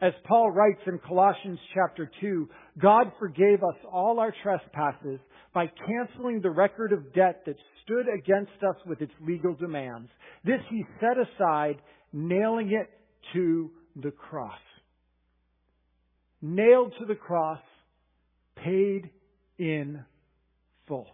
As 0.00 0.12
Paul 0.26 0.50
writes 0.50 0.80
in 0.86 0.98
Colossians 0.98 1.58
chapter 1.72 2.10
2, 2.20 2.48
God 2.78 3.12
forgave 3.18 3.62
us 3.62 3.76
all 3.90 4.18
our 4.18 4.34
trespasses 4.42 5.20
by 5.54 5.70
canceling 5.86 6.40
the 6.42 6.50
record 6.50 6.92
of 6.92 7.14
debt 7.14 7.42
that 7.46 7.56
stood 7.82 8.06
against 8.12 8.62
us 8.62 8.76
with 8.84 9.00
its 9.00 9.12
legal 9.26 9.54
demands. 9.54 10.10
This 10.44 10.60
he 10.68 10.84
set 11.00 11.16
aside, 11.16 11.76
nailing 12.12 12.72
it 12.72 12.90
to 13.32 13.70
the 14.02 14.10
cross. 14.10 14.58
Nailed 16.42 16.92
to 16.98 17.06
the 17.06 17.14
cross, 17.14 17.60
paid 18.56 19.08
in 19.58 20.04
full. 20.86 21.06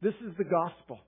This 0.00 0.14
is 0.24 0.36
the 0.38 0.44
gospel. 0.44 1.00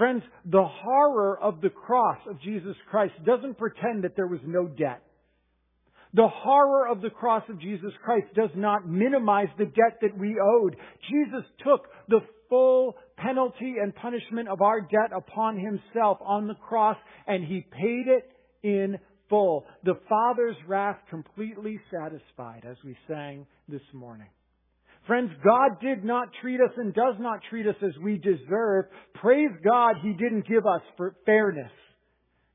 Friends, 0.00 0.22
the 0.46 0.64
horror 0.64 1.38
of 1.38 1.60
the 1.60 1.68
cross 1.68 2.16
of 2.26 2.40
Jesus 2.40 2.74
Christ 2.90 3.12
doesn't 3.26 3.58
pretend 3.58 4.04
that 4.04 4.16
there 4.16 4.26
was 4.26 4.40
no 4.46 4.66
debt. 4.66 5.02
The 6.14 6.26
horror 6.26 6.88
of 6.88 7.02
the 7.02 7.10
cross 7.10 7.42
of 7.50 7.60
Jesus 7.60 7.92
Christ 8.02 8.28
does 8.34 8.48
not 8.56 8.88
minimize 8.88 9.48
the 9.58 9.66
debt 9.66 9.98
that 10.00 10.16
we 10.16 10.40
owed. 10.42 10.76
Jesus 11.10 11.44
took 11.62 11.82
the 12.08 12.20
full 12.48 12.94
penalty 13.18 13.74
and 13.78 13.94
punishment 13.94 14.48
of 14.48 14.62
our 14.62 14.80
debt 14.80 15.12
upon 15.14 15.58
himself 15.58 16.16
on 16.22 16.48
the 16.48 16.54
cross 16.54 16.96
and 17.26 17.44
he 17.44 17.60
paid 17.70 18.06
it 18.06 18.32
in 18.62 18.96
full. 19.28 19.66
The 19.84 20.00
Father's 20.08 20.56
wrath 20.66 20.96
completely 21.10 21.78
satisfied 21.92 22.64
as 22.66 22.78
we 22.86 22.96
sang 23.06 23.46
this 23.68 23.82
morning. 23.92 24.28
Friends, 25.06 25.30
God 25.44 25.80
did 25.80 26.04
not 26.04 26.28
treat 26.40 26.60
us 26.60 26.72
and 26.76 26.94
does 26.94 27.14
not 27.18 27.40
treat 27.48 27.66
us 27.66 27.76
as 27.82 27.96
we 28.02 28.18
deserve. 28.18 28.84
Praise 29.14 29.50
God, 29.64 29.96
He 30.02 30.12
didn't 30.12 30.46
give 30.46 30.66
us 30.66 30.82
for 30.96 31.16
fairness. 31.26 31.72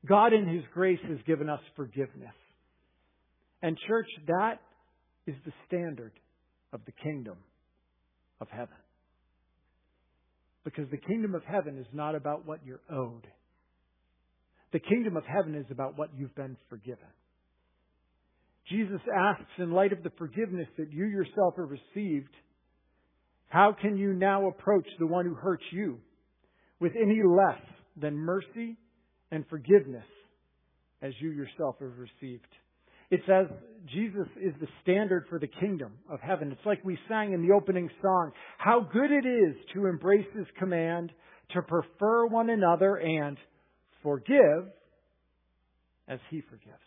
God 0.06 0.32
in 0.32 0.48
His 0.48 0.62
grace 0.72 1.00
has 1.08 1.18
given 1.26 1.48
us 1.48 1.60
forgiveness. 1.74 2.34
And 3.62 3.76
church, 3.88 4.06
that 4.28 4.60
is 5.26 5.34
the 5.44 5.52
standard 5.66 6.12
of 6.72 6.80
the 6.86 6.92
kingdom 6.92 7.36
of 8.40 8.48
heaven. 8.48 8.76
Because 10.64 10.88
the 10.90 10.98
kingdom 10.98 11.34
of 11.34 11.42
heaven 11.44 11.78
is 11.78 11.86
not 11.92 12.14
about 12.14 12.46
what 12.46 12.60
you're 12.64 12.80
owed. 12.90 13.26
The 14.72 14.80
kingdom 14.80 15.16
of 15.16 15.24
heaven 15.24 15.54
is 15.54 15.66
about 15.70 15.96
what 15.96 16.10
you've 16.16 16.34
been 16.34 16.56
forgiven. 16.68 17.08
Jesus 18.68 19.00
asks, 19.16 19.50
in 19.58 19.70
light 19.70 19.92
of 19.92 20.02
the 20.02 20.12
forgiveness 20.18 20.68
that 20.76 20.92
you 20.92 21.06
yourself 21.06 21.54
have 21.56 21.70
received, 21.70 22.34
how 23.48 23.74
can 23.80 23.96
you 23.96 24.12
now 24.12 24.48
approach 24.48 24.86
the 24.98 25.06
one 25.06 25.24
who 25.24 25.34
hurts 25.34 25.64
you 25.70 25.98
with 26.80 26.92
any 27.00 27.22
less 27.22 27.62
than 27.96 28.16
mercy 28.16 28.76
and 29.30 29.44
forgiveness 29.48 30.04
as 31.00 31.12
you 31.20 31.30
yourself 31.30 31.76
have 31.80 31.96
received? 31.96 32.46
It 33.08 33.20
says 33.24 33.46
Jesus 33.92 34.26
is 34.42 34.52
the 34.60 34.66
standard 34.82 35.26
for 35.30 35.38
the 35.38 35.46
kingdom 35.46 35.92
of 36.10 36.18
heaven. 36.20 36.50
It's 36.50 36.66
like 36.66 36.84
we 36.84 36.98
sang 37.08 37.32
in 37.32 37.46
the 37.46 37.54
opening 37.54 37.88
song, 38.02 38.32
how 38.58 38.80
good 38.92 39.12
it 39.12 39.24
is 39.24 39.54
to 39.74 39.86
embrace 39.86 40.26
his 40.36 40.46
command, 40.58 41.12
to 41.54 41.62
prefer 41.62 42.26
one 42.26 42.50
another 42.50 42.96
and 42.96 43.36
forgive 44.02 44.72
as 46.08 46.18
he 46.30 46.40
forgives. 46.40 46.85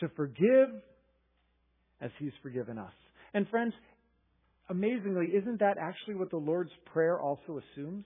To 0.00 0.08
forgive 0.16 0.68
as 2.00 2.10
he's 2.18 2.32
forgiven 2.42 2.78
us. 2.78 2.92
And 3.34 3.48
friends, 3.48 3.72
amazingly, 4.68 5.26
isn't 5.34 5.60
that 5.60 5.76
actually 5.80 6.14
what 6.14 6.30
the 6.30 6.36
Lord's 6.36 6.70
Prayer 6.92 7.20
also 7.20 7.58
assumes? 7.58 8.04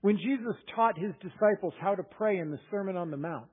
When 0.00 0.16
Jesus 0.16 0.54
taught 0.74 0.98
his 0.98 1.12
disciples 1.20 1.74
how 1.80 1.94
to 1.94 2.02
pray 2.02 2.38
in 2.38 2.50
the 2.50 2.60
Sermon 2.70 2.96
on 2.96 3.10
the 3.10 3.16
Mount, 3.16 3.48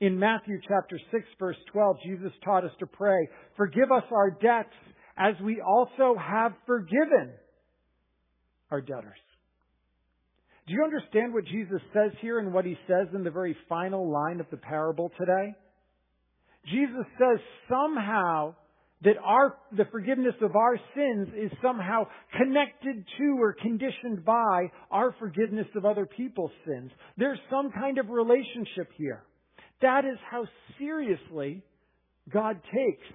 in 0.00 0.18
Matthew 0.18 0.60
chapter 0.66 0.98
6 1.10 1.24
verse 1.38 1.56
12, 1.72 1.96
Jesus 2.04 2.32
taught 2.44 2.64
us 2.64 2.70
to 2.78 2.86
pray, 2.86 3.28
forgive 3.56 3.90
us 3.90 4.04
our 4.12 4.30
debts 4.30 4.74
as 5.16 5.34
we 5.42 5.60
also 5.60 6.16
have 6.16 6.52
forgiven 6.66 7.32
our 8.70 8.80
debtors. 8.80 9.18
Do 10.68 10.74
you 10.74 10.84
understand 10.84 11.32
what 11.32 11.46
Jesus 11.46 11.80
says 11.94 12.12
here 12.20 12.38
and 12.38 12.52
what 12.52 12.66
he 12.66 12.76
says 12.86 13.08
in 13.14 13.24
the 13.24 13.30
very 13.30 13.56
final 13.70 14.12
line 14.12 14.38
of 14.38 14.46
the 14.50 14.58
parable 14.58 15.10
today? 15.18 15.54
Jesus 16.66 17.06
says 17.18 17.40
somehow 17.70 18.54
that 19.02 19.14
our, 19.24 19.56
the 19.74 19.86
forgiveness 19.90 20.34
of 20.42 20.54
our 20.54 20.78
sins 20.94 21.28
is 21.34 21.50
somehow 21.62 22.04
connected 22.36 23.02
to 23.16 23.36
or 23.40 23.54
conditioned 23.54 24.26
by 24.26 24.70
our 24.90 25.14
forgiveness 25.18 25.68
of 25.74 25.86
other 25.86 26.04
people's 26.04 26.50
sins. 26.66 26.90
There's 27.16 27.38
some 27.48 27.70
kind 27.70 27.96
of 27.96 28.10
relationship 28.10 28.90
here. 28.98 29.22
That 29.80 30.04
is 30.04 30.18
how 30.30 30.44
seriously 30.78 31.62
God 32.30 32.60
takes 32.64 33.06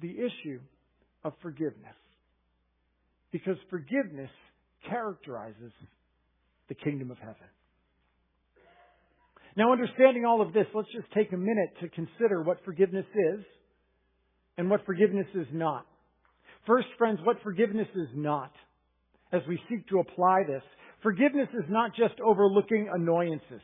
the 0.00 0.12
issue 0.12 0.60
of 1.22 1.34
forgiveness. 1.42 1.96
Because 3.30 3.56
forgiveness 3.68 4.30
characterizes 4.88 5.72
the 6.68 6.74
kingdom 6.74 7.10
of 7.10 7.18
heaven. 7.18 7.36
Now, 9.56 9.72
understanding 9.72 10.24
all 10.24 10.40
of 10.40 10.52
this, 10.52 10.66
let's 10.74 10.92
just 10.92 11.12
take 11.12 11.32
a 11.32 11.36
minute 11.36 11.70
to 11.80 11.88
consider 11.88 12.42
what 12.42 12.64
forgiveness 12.64 13.06
is 13.34 13.44
and 14.56 14.70
what 14.70 14.86
forgiveness 14.86 15.26
is 15.34 15.46
not. 15.52 15.84
First, 16.66 16.86
friends, 16.96 17.18
what 17.24 17.42
forgiveness 17.42 17.88
is 17.94 18.08
not, 18.14 18.52
as 19.32 19.42
we 19.48 19.58
seek 19.68 19.88
to 19.88 20.00
apply 20.00 20.42
this. 20.46 20.62
Forgiveness 21.02 21.48
is 21.54 21.64
not 21.68 21.92
just 21.96 22.20
overlooking 22.20 22.88
annoyances. 22.94 23.62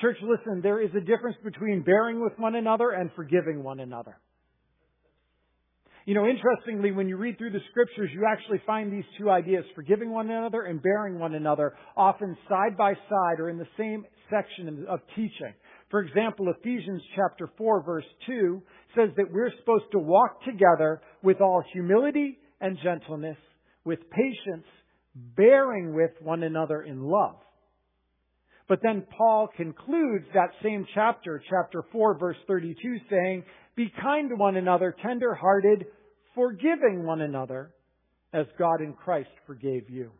Church, 0.00 0.16
listen, 0.22 0.60
there 0.62 0.80
is 0.80 0.90
a 0.96 1.00
difference 1.00 1.36
between 1.44 1.82
bearing 1.82 2.22
with 2.22 2.32
one 2.38 2.54
another 2.54 2.90
and 2.90 3.10
forgiving 3.14 3.62
one 3.62 3.80
another. 3.80 4.16
You 6.04 6.14
know, 6.14 6.26
interestingly, 6.26 6.90
when 6.90 7.08
you 7.08 7.16
read 7.16 7.38
through 7.38 7.52
the 7.52 7.60
scriptures, 7.70 8.10
you 8.12 8.26
actually 8.28 8.60
find 8.66 8.92
these 8.92 9.04
two 9.18 9.30
ideas, 9.30 9.64
forgiving 9.74 10.10
one 10.10 10.28
another 10.30 10.62
and 10.62 10.82
bearing 10.82 11.18
one 11.18 11.34
another, 11.34 11.74
often 11.96 12.36
side 12.48 12.76
by 12.76 12.94
side 12.94 13.38
or 13.38 13.48
in 13.48 13.56
the 13.56 13.68
same 13.78 14.04
section 14.28 14.84
of 14.88 15.00
teaching. 15.14 15.54
For 15.90 16.00
example, 16.00 16.52
Ephesians 16.58 17.02
chapter 17.14 17.48
4 17.56 17.84
verse 17.84 18.04
2 18.26 18.62
says 18.96 19.10
that 19.16 19.30
we're 19.30 19.52
supposed 19.60 19.92
to 19.92 19.98
walk 19.98 20.42
together 20.44 21.00
with 21.22 21.40
all 21.40 21.62
humility 21.72 22.38
and 22.60 22.78
gentleness, 22.82 23.36
with 23.84 24.00
patience, 24.10 24.66
bearing 25.14 25.94
with 25.94 26.10
one 26.20 26.42
another 26.42 26.82
in 26.82 27.02
love. 27.02 27.36
But 28.72 28.80
then 28.82 29.04
Paul 29.18 29.50
concludes 29.54 30.24
that 30.32 30.48
same 30.62 30.86
chapter, 30.94 31.42
chapter 31.50 31.84
4, 31.92 32.18
verse 32.18 32.38
32, 32.46 33.00
saying, 33.10 33.44
Be 33.76 33.92
kind 34.00 34.30
to 34.30 34.36
one 34.36 34.56
another, 34.56 34.96
tender 35.04 35.34
hearted, 35.34 35.84
forgiving 36.34 37.04
one 37.04 37.20
another, 37.20 37.74
as 38.32 38.46
God 38.58 38.80
in 38.80 38.94
Christ 38.94 39.28
forgave 39.46 39.90
you. 39.90 40.10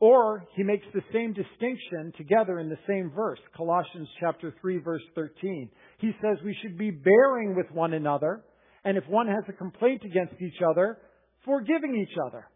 Or 0.00 0.44
he 0.54 0.64
makes 0.64 0.84
the 0.92 1.00
same 1.14 1.32
distinction 1.32 2.12
together 2.18 2.58
in 2.58 2.68
the 2.68 2.76
same 2.86 3.10
verse, 3.16 3.38
Colossians 3.56 4.08
chapter 4.20 4.54
3 4.60 4.80
verse 4.80 5.00
13. 5.14 5.70
He 6.00 6.10
says 6.20 6.36
we 6.44 6.54
should 6.60 6.76
be 6.76 6.90
bearing 6.90 7.56
with 7.56 7.70
one 7.72 7.94
another, 7.94 8.44
and 8.84 8.98
if 8.98 9.08
one 9.08 9.28
has 9.28 9.44
a 9.48 9.54
complaint 9.54 10.02
against 10.04 10.34
each 10.42 10.60
other, 10.60 10.98
forgiving 11.46 12.06
each 12.06 12.18
other. 12.26 12.46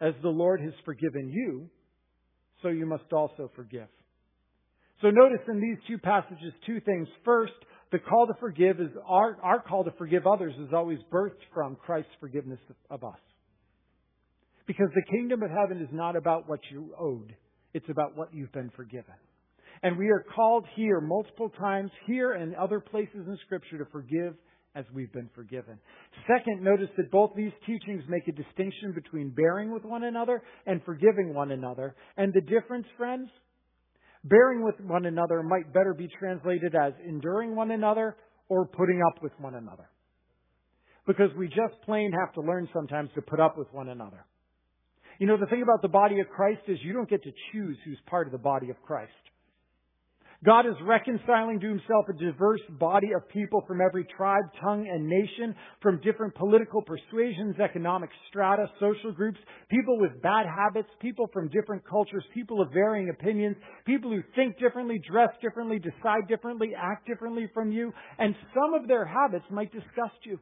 As 0.00 0.14
the 0.22 0.28
Lord 0.28 0.60
has 0.60 0.74
forgiven 0.84 1.30
you, 1.30 1.70
so 2.62 2.68
you 2.68 2.84
must 2.84 3.12
also 3.12 3.48
forgive. 3.54 3.86
So 5.00 5.10
notice 5.10 5.40
in 5.48 5.60
these 5.60 5.78
two 5.86 5.98
passages 5.98 6.52
two 6.66 6.80
things. 6.80 7.08
First, 7.24 7.52
the 7.92 7.98
call 7.98 8.26
to 8.26 8.34
forgive 8.40 8.80
is 8.80 8.90
our, 9.06 9.38
our 9.42 9.62
call 9.62 9.84
to 9.84 9.92
forgive 9.92 10.26
others 10.26 10.54
is 10.58 10.72
always 10.74 10.98
birthed 11.12 11.42
from 11.54 11.76
Christ's 11.76 12.10
forgiveness 12.20 12.58
of 12.90 13.04
us. 13.04 13.18
Because 14.66 14.88
the 14.94 15.10
kingdom 15.10 15.42
of 15.42 15.50
heaven 15.50 15.80
is 15.80 15.88
not 15.92 16.16
about 16.16 16.48
what 16.48 16.60
you 16.70 16.94
owed. 16.98 17.34
It's 17.72 17.88
about 17.88 18.16
what 18.16 18.34
you've 18.34 18.52
been 18.52 18.70
forgiven. 18.76 19.14
And 19.82 19.96
we 19.96 20.08
are 20.08 20.24
called 20.34 20.66
here 20.74 21.00
multiple 21.00 21.50
times, 21.58 21.90
here 22.06 22.32
and 22.32 22.54
other 22.56 22.80
places 22.80 23.26
in 23.26 23.38
scripture 23.46 23.78
to 23.78 23.86
forgive 23.90 24.34
as 24.74 24.84
we've 24.92 25.12
been 25.12 25.30
forgiven. 25.34 25.78
Second, 26.26 26.62
notice 26.62 26.88
that 26.96 27.10
both 27.10 27.30
these 27.36 27.52
teachings 27.64 28.02
make 28.08 28.28
a 28.28 28.32
distinction 28.32 28.92
between 28.92 29.30
bearing 29.30 29.72
with 29.72 29.84
one 29.84 30.04
another 30.04 30.42
and 30.66 30.82
forgiving 30.84 31.32
one 31.34 31.52
another. 31.52 31.94
And 32.16 32.34
the 32.34 32.40
difference, 32.40 32.86
friends, 32.96 33.28
Bearing 34.28 34.64
with 34.64 34.74
one 34.80 35.06
another 35.06 35.42
might 35.42 35.72
better 35.72 35.94
be 35.94 36.08
translated 36.18 36.74
as 36.74 36.92
enduring 37.06 37.54
one 37.54 37.70
another 37.70 38.16
or 38.48 38.66
putting 38.66 39.00
up 39.02 39.22
with 39.22 39.32
one 39.38 39.54
another. 39.54 39.88
Because 41.06 41.30
we 41.38 41.48
just 41.48 41.80
plain 41.84 42.12
have 42.12 42.34
to 42.34 42.40
learn 42.40 42.68
sometimes 42.72 43.10
to 43.14 43.22
put 43.22 43.40
up 43.40 43.56
with 43.56 43.68
one 43.72 43.88
another. 43.88 44.26
You 45.18 45.26
know, 45.26 45.36
the 45.38 45.46
thing 45.46 45.62
about 45.62 45.82
the 45.82 45.88
body 45.88 46.20
of 46.20 46.28
Christ 46.28 46.60
is 46.68 46.78
you 46.82 46.92
don't 46.92 47.08
get 47.08 47.22
to 47.24 47.32
choose 47.52 47.76
who's 47.84 47.98
part 48.06 48.26
of 48.26 48.32
the 48.32 48.38
body 48.38 48.70
of 48.70 48.76
Christ. 48.82 49.12
God 50.44 50.66
is 50.66 50.74
reconciling 50.86 51.58
to 51.58 51.66
himself 51.66 52.06
a 52.08 52.12
diverse 52.12 52.60
body 52.78 53.08
of 53.16 53.28
people 53.28 53.64
from 53.66 53.80
every 53.80 54.06
tribe, 54.16 54.44
tongue, 54.62 54.86
and 54.86 55.08
nation, 55.08 55.52
from 55.82 56.00
different 56.00 56.32
political 56.36 56.80
persuasions, 56.80 57.56
economic 57.58 58.08
strata, 58.28 58.66
social 58.78 59.10
groups, 59.10 59.38
people 59.68 59.98
with 59.98 60.22
bad 60.22 60.46
habits, 60.46 60.88
people 61.00 61.28
from 61.32 61.48
different 61.48 61.82
cultures, 61.88 62.24
people 62.32 62.62
of 62.62 62.72
varying 62.72 63.10
opinions, 63.10 63.56
people 63.84 64.12
who 64.12 64.22
think 64.36 64.56
differently, 64.60 65.00
dress 65.10 65.30
differently, 65.42 65.80
decide 65.80 66.28
differently, 66.28 66.70
act 66.76 67.04
differently 67.08 67.50
from 67.52 67.72
you, 67.72 67.92
and 68.20 68.36
some 68.54 68.80
of 68.80 68.86
their 68.86 69.04
habits 69.04 69.44
might 69.50 69.72
disgust 69.72 70.22
you. 70.22 70.38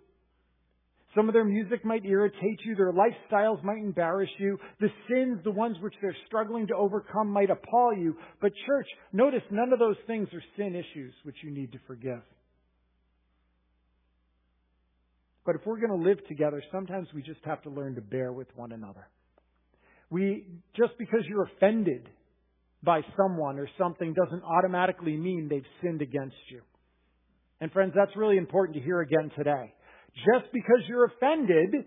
Some 1.17 1.29
of 1.29 1.33
their 1.33 1.45
music 1.47 1.83
might 1.83 2.05
irritate 2.05 2.61
you. 2.65 2.77
Their 2.77 2.93
lifestyles 2.93 3.65
might 3.65 3.79
embarrass 3.79 4.29
you. 4.39 4.59
The 4.81 4.91
sins, 5.09 5.41
the 5.45 5.51
ones 5.51 5.79
which 5.81 5.95
they're 6.03 6.17
struggling 6.27 6.67
to 6.67 6.77
overcome, 6.77 7.31
might 7.31 7.49
appall 7.49 7.95
you. 7.97 8.17
But, 8.43 8.53
church, 8.67 8.87
notice 9.15 9.41
none 9.51 9.73
of 9.73 9.79
those 9.79 9.97
things 10.07 10.29
are 10.35 10.43
sin 10.59 10.77
issues 10.77 11.15
which 11.25 11.37
you 11.43 11.51
need 11.51 11.73
to 11.73 11.79
forgive. 11.87 12.21
But 15.47 15.55
if 15.55 15.63
we're 15.65 15.81
going 15.81 15.99
to 15.99 16.09
live 16.09 16.19
together, 16.29 16.63
sometimes 16.71 17.09
we 17.15 17.23
just 17.23 17.41
have 17.45 17.63
to 17.63 17.71
learn 17.71 17.95
to 17.95 18.03
bear 18.03 18.33
with 18.33 18.49
one 18.55 18.73
another. 18.73 19.09
We, 20.11 20.45
just 20.77 20.99
because 20.99 21.21
you're 21.27 21.49
offended 21.57 22.11
by 22.83 23.01
someone 23.17 23.59
or 23.59 23.69
something 23.79 24.13
doesn't 24.13 24.43
automatically 24.43 25.17
mean 25.17 25.49
they've 25.49 25.63
sinned 25.83 26.03
against 26.03 26.37
you. 26.51 26.61
And 27.61 27.73
friends, 27.73 27.95
that's 27.97 28.15
really 28.17 28.37
important 28.37 28.77
to 28.77 28.83
hear 28.83 29.01
again 29.01 29.31
today. 29.35 29.73
Just 30.17 30.53
because 30.53 30.81
you're 30.89 31.07
offended 31.07 31.85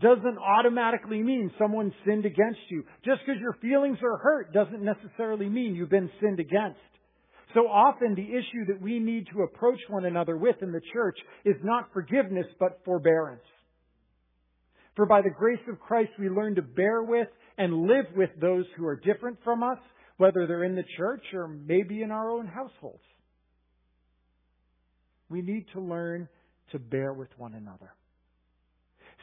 doesn't 0.00 0.38
automatically 0.38 1.22
mean 1.22 1.52
someone 1.58 1.92
sinned 2.06 2.24
against 2.24 2.60
you. 2.68 2.84
Just 3.04 3.20
because 3.24 3.40
your 3.40 3.56
feelings 3.60 3.98
are 4.02 4.16
hurt 4.16 4.52
doesn't 4.52 4.82
necessarily 4.82 5.48
mean 5.48 5.74
you've 5.74 5.90
been 5.90 6.10
sinned 6.20 6.40
against. 6.40 6.80
So 7.54 7.60
often 7.60 8.14
the 8.14 8.22
issue 8.22 8.66
that 8.68 8.80
we 8.80 8.98
need 8.98 9.26
to 9.32 9.42
approach 9.42 9.80
one 9.88 10.04
another 10.04 10.36
with 10.36 10.56
in 10.62 10.72
the 10.72 10.80
church 10.92 11.18
is 11.44 11.56
not 11.62 11.92
forgiveness, 11.92 12.46
but 12.58 12.80
forbearance. 12.84 13.42
For 14.96 15.06
by 15.06 15.22
the 15.22 15.30
grace 15.30 15.60
of 15.68 15.80
Christ 15.80 16.10
we 16.18 16.28
learn 16.28 16.54
to 16.56 16.62
bear 16.62 17.02
with 17.02 17.28
and 17.58 17.86
live 17.86 18.06
with 18.16 18.30
those 18.40 18.64
who 18.76 18.86
are 18.86 18.96
different 18.96 19.38
from 19.44 19.62
us, 19.62 19.78
whether 20.16 20.46
they're 20.46 20.64
in 20.64 20.76
the 20.76 20.84
church 20.96 21.22
or 21.34 21.48
maybe 21.48 22.02
in 22.02 22.10
our 22.10 22.30
own 22.30 22.46
households. 22.46 23.02
We 25.28 25.42
need 25.42 25.66
to 25.74 25.80
learn 25.80 26.28
to 26.72 26.78
bear 26.78 27.12
with 27.12 27.28
one 27.36 27.54
another. 27.54 27.94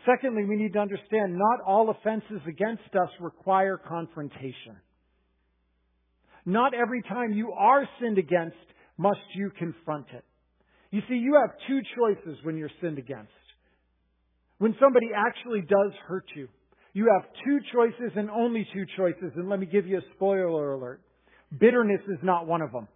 Secondly, 0.05 0.45
we 0.45 0.55
need 0.55 0.73
to 0.73 0.79
understand 0.79 1.37
not 1.37 1.59
all 1.65 1.89
offenses 1.89 2.41
against 2.47 2.95
us 2.95 3.09
require 3.19 3.77
confrontation. 3.77 4.77
Not 6.45 6.73
every 6.73 7.01
time 7.03 7.33
you 7.33 7.51
are 7.51 7.87
sinned 7.99 8.17
against 8.17 8.55
must 8.97 9.19
you 9.35 9.51
confront 9.57 10.07
it. 10.13 10.23
You 10.91 11.01
see, 11.09 11.15
you 11.15 11.37
have 11.41 11.57
two 11.67 11.81
choices 11.97 12.37
when 12.43 12.55
you're 12.55 12.71
sinned 12.81 12.97
against. 12.97 13.31
When 14.59 14.75
somebody 14.79 15.07
actually 15.13 15.61
does 15.61 15.91
hurt 16.07 16.25
you, 16.35 16.47
you 16.93 17.11
have 17.13 17.29
two 17.45 17.59
choices 17.73 18.13
and 18.15 18.29
only 18.29 18.65
two 18.73 18.85
choices. 18.97 19.33
And 19.35 19.49
let 19.49 19.59
me 19.59 19.65
give 19.65 19.85
you 19.85 19.97
a 19.97 20.13
spoiler 20.15 20.73
alert. 20.73 21.01
Bitterness 21.59 22.01
is 22.07 22.19
not 22.23 22.47
one 22.47 22.61
of 22.61 22.71
them. 22.71 22.87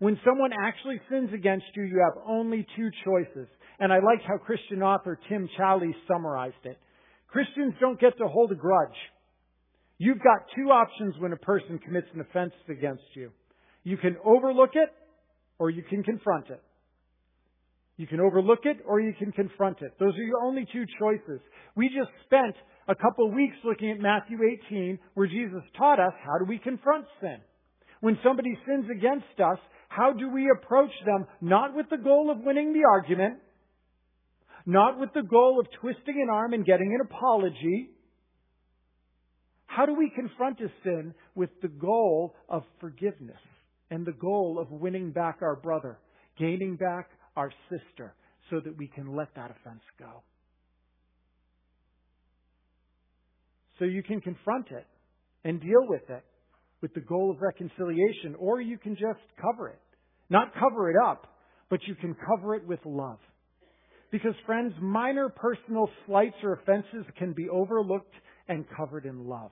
When 0.00 0.18
someone 0.24 0.50
actually 0.64 0.98
sins 1.10 1.28
against 1.34 1.66
you, 1.76 1.84
you 1.84 2.02
have 2.02 2.24
only 2.26 2.66
two 2.74 2.90
choices. 3.04 3.46
And 3.78 3.92
I 3.92 3.96
like 3.96 4.22
how 4.26 4.38
Christian 4.38 4.82
author 4.82 5.18
Tim 5.28 5.48
Challies 5.58 5.94
summarized 6.08 6.64
it. 6.64 6.78
Christians 7.28 7.74
don't 7.80 8.00
get 8.00 8.16
to 8.18 8.26
hold 8.26 8.50
a 8.50 8.54
grudge. 8.54 8.96
You've 9.98 10.18
got 10.18 10.46
two 10.56 10.70
options 10.70 11.14
when 11.18 11.34
a 11.34 11.36
person 11.36 11.78
commits 11.78 12.06
an 12.14 12.22
offense 12.22 12.54
against 12.70 13.04
you. 13.14 13.30
You 13.84 13.98
can 13.98 14.16
overlook 14.24 14.70
it 14.72 14.88
or 15.58 15.68
you 15.68 15.82
can 15.82 16.02
confront 16.02 16.48
it. 16.48 16.62
You 17.98 18.06
can 18.06 18.20
overlook 18.20 18.60
it 18.64 18.78
or 18.86 19.00
you 19.00 19.12
can 19.18 19.30
confront 19.32 19.82
it. 19.82 19.92
Those 20.00 20.14
are 20.14 20.22
your 20.22 20.42
only 20.42 20.66
two 20.72 20.84
choices. 20.98 21.40
We 21.76 21.88
just 21.88 22.10
spent 22.24 22.56
a 22.88 22.94
couple 22.94 23.30
weeks 23.30 23.56
looking 23.64 23.90
at 23.90 24.00
Matthew 24.00 24.38
18 24.70 24.98
where 25.12 25.26
Jesus 25.26 25.62
taught 25.76 26.00
us 26.00 26.14
how 26.24 26.38
do 26.38 26.46
we 26.48 26.58
confront 26.58 27.04
sin. 27.20 27.36
When 28.00 28.18
somebody 28.24 28.56
sins 28.66 28.86
against 28.90 29.38
us, 29.38 29.58
how 29.88 30.12
do 30.12 30.30
we 30.30 30.50
approach 30.50 30.92
them 31.04 31.26
not 31.40 31.74
with 31.74 31.86
the 31.90 31.98
goal 31.98 32.30
of 32.30 32.44
winning 32.44 32.72
the 32.72 32.84
argument, 32.88 33.38
not 34.66 34.98
with 34.98 35.10
the 35.14 35.22
goal 35.22 35.60
of 35.60 35.66
twisting 35.80 36.20
an 36.22 36.28
arm 36.30 36.52
and 36.52 36.64
getting 36.64 36.94
an 36.94 37.00
apology. 37.00 37.90
How 39.66 39.86
do 39.86 39.94
we 39.94 40.12
confront 40.14 40.60
a 40.60 40.68
sin 40.84 41.14
with 41.34 41.50
the 41.62 41.68
goal 41.68 42.34
of 42.48 42.64
forgiveness 42.80 43.40
and 43.90 44.06
the 44.06 44.12
goal 44.12 44.58
of 44.60 44.70
winning 44.70 45.12
back 45.12 45.38
our 45.42 45.56
brother, 45.56 45.98
gaining 46.38 46.76
back 46.76 47.10
our 47.36 47.52
sister, 47.68 48.14
so 48.50 48.60
that 48.60 48.76
we 48.76 48.88
can 48.88 49.16
let 49.16 49.34
that 49.36 49.50
offense 49.50 49.82
go? 49.98 50.22
So 53.78 53.84
you 53.84 54.02
can 54.02 54.20
confront 54.20 54.68
it 54.70 54.86
and 55.44 55.60
deal 55.60 55.86
with 55.88 56.08
it 56.10 56.24
with 56.80 56.94
the 56.94 57.00
goal 57.00 57.30
of 57.30 57.42
reconciliation, 57.42 58.34
or 58.38 58.60
you 58.60 58.78
can 58.78 58.94
just 58.94 59.20
cover 59.40 59.68
it. 59.68 59.80
Not 60.28 60.54
cover 60.54 60.90
it 60.90 60.96
up, 60.96 61.26
but 61.68 61.80
you 61.86 61.94
can 61.94 62.14
cover 62.14 62.54
it 62.54 62.66
with 62.66 62.80
love. 62.84 63.18
Because 64.10 64.34
friends, 64.44 64.72
minor 64.80 65.28
personal 65.28 65.88
slights 66.06 66.36
or 66.42 66.54
offenses 66.54 67.04
can 67.16 67.32
be 67.32 67.48
overlooked 67.48 68.14
and 68.48 68.64
covered 68.76 69.06
in 69.06 69.26
love. 69.26 69.50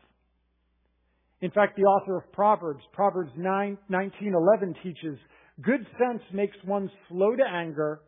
In 1.41 1.51
fact, 1.53 1.77
the 1.77 1.85
author 1.85 2.17
of 2.17 2.33
Proverbs, 2.33 2.83
Proverbs 2.93 3.31
9, 3.37 3.79
19:11 3.89 4.75
teaches, 4.83 5.19
"Good 5.61 5.87
sense 5.97 6.23
makes 6.33 6.57
one 6.65 6.91
slow 7.09 7.37
to 7.37 7.47
anger, 7.47 8.01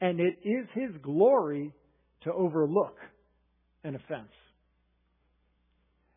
and 0.00 0.18
it 0.20 0.38
is 0.42 0.70
his 0.70 0.96
glory 1.02 1.74
to 2.22 2.32
overlook 2.32 2.98
an 3.84 3.94
offense." 3.94 4.32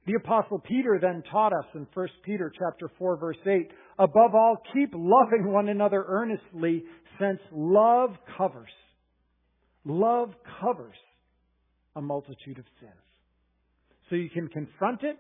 The 0.08 0.16
apostle 0.16 0.60
Peter 0.60 1.00
then 1.00 1.24
taught 1.32 1.54
us 1.54 1.66
in 1.76 1.88
1 1.94 2.08
Peter 2.24 2.52
chapter 2.58 2.90
4 2.98 3.18
verse 3.18 3.38
8, 3.46 3.72
"Above 4.00 4.34
all, 4.34 4.58
keep 4.74 4.90
loving 4.94 5.52
one 5.52 5.70
another 5.70 6.04
earnestly, 6.08 6.84
since 7.20 7.40
love 7.52 8.18
covers 8.38 8.72
Love 9.86 10.34
covers 10.62 10.96
a 11.96 12.02
multitude 12.02 12.60
of 12.60 12.66
sins. 12.80 12.94
So 14.10 14.16
you 14.16 14.30
can 14.30 14.48
confront 14.50 15.04
it 15.04 15.18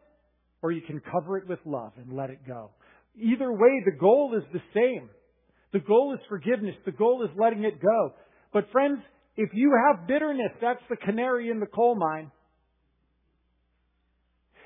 or 0.61 0.71
you 0.71 0.81
can 0.81 1.01
cover 1.11 1.37
it 1.37 1.47
with 1.47 1.59
love 1.65 1.93
and 1.97 2.15
let 2.15 2.29
it 2.29 2.39
go. 2.47 2.69
Either 3.19 3.51
way, 3.51 3.81
the 3.85 3.97
goal 3.99 4.35
is 4.37 4.43
the 4.53 4.61
same. 4.73 5.09
The 5.73 5.79
goal 5.79 6.13
is 6.13 6.19
forgiveness. 6.29 6.75
The 6.85 6.91
goal 6.91 7.23
is 7.23 7.29
letting 7.37 7.63
it 7.63 7.81
go. 7.81 8.13
But 8.53 8.69
friends, 8.71 8.99
if 9.35 9.49
you 9.53 9.73
have 9.87 10.07
bitterness, 10.07 10.51
that's 10.61 10.83
the 10.89 10.97
canary 10.97 11.49
in 11.49 11.59
the 11.59 11.65
coal 11.65 11.95
mine. 11.95 12.31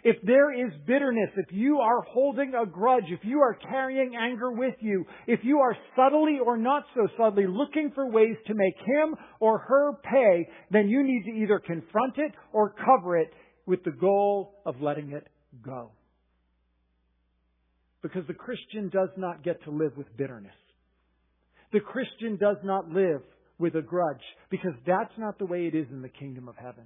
If 0.07 0.17
there 0.21 0.53
is 0.53 0.71
bitterness, 0.85 1.31
if 1.35 1.47
you 1.49 1.79
are 1.79 2.03
holding 2.03 2.53
a 2.53 2.67
grudge, 2.67 3.05
if 3.09 3.21
you 3.23 3.39
are 3.39 3.55
carrying 3.55 4.15
anger 4.15 4.51
with 4.51 4.75
you, 4.79 5.03
if 5.25 5.39
you 5.41 5.57
are 5.57 5.75
subtly 5.95 6.37
or 6.45 6.57
not 6.57 6.83
so 6.93 7.07
subtly 7.17 7.47
looking 7.47 7.91
for 7.95 8.07
ways 8.07 8.35
to 8.45 8.53
make 8.53 8.75
him 8.85 9.15
or 9.39 9.57
her 9.57 9.93
pay, 10.03 10.47
then 10.69 10.89
you 10.89 11.01
need 11.01 11.23
to 11.25 11.31
either 11.31 11.57
confront 11.57 12.19
it 12.19 12.33
or 12.53 12.75
cover 12.85 13.17
it 13.17 13.33
with 13.65 13.83
the 13.83 13.93
goal 13.99 14.61
of 14.63 14.79
letting 14.79 15.11
it 15.11 15.27
go. 15.63 15.89
Because 18.03 18.27
the 18.27 18.35
Christian 18.35 18.89
does 18.89 19.09
not 19.17 19.43
get 19.43 19.63
to 19.63 19.71
live 19.71 19.97
with 19.97 20.15
bitterness. 20.15 20.53
The 21.73 21.79
Christian 21.79 22.37
does 22.37 22.57
not 22.63 22.89
live 22.89 23.23
with 23.57 23.73
a 23.73 23.81
grudge 23.81 24.21
because 24.51 24.73
that's 24.85 25.17
not 25.17 25.39
the 25.39 25.47
way 25.47 25.65
it 25.65 25.73
is 25.73 25.87
in 25.89 26.03
the 26.03 26.09
kingdom 26.09 26.47
of 26.47 26.57
heaven. 26.57 26.83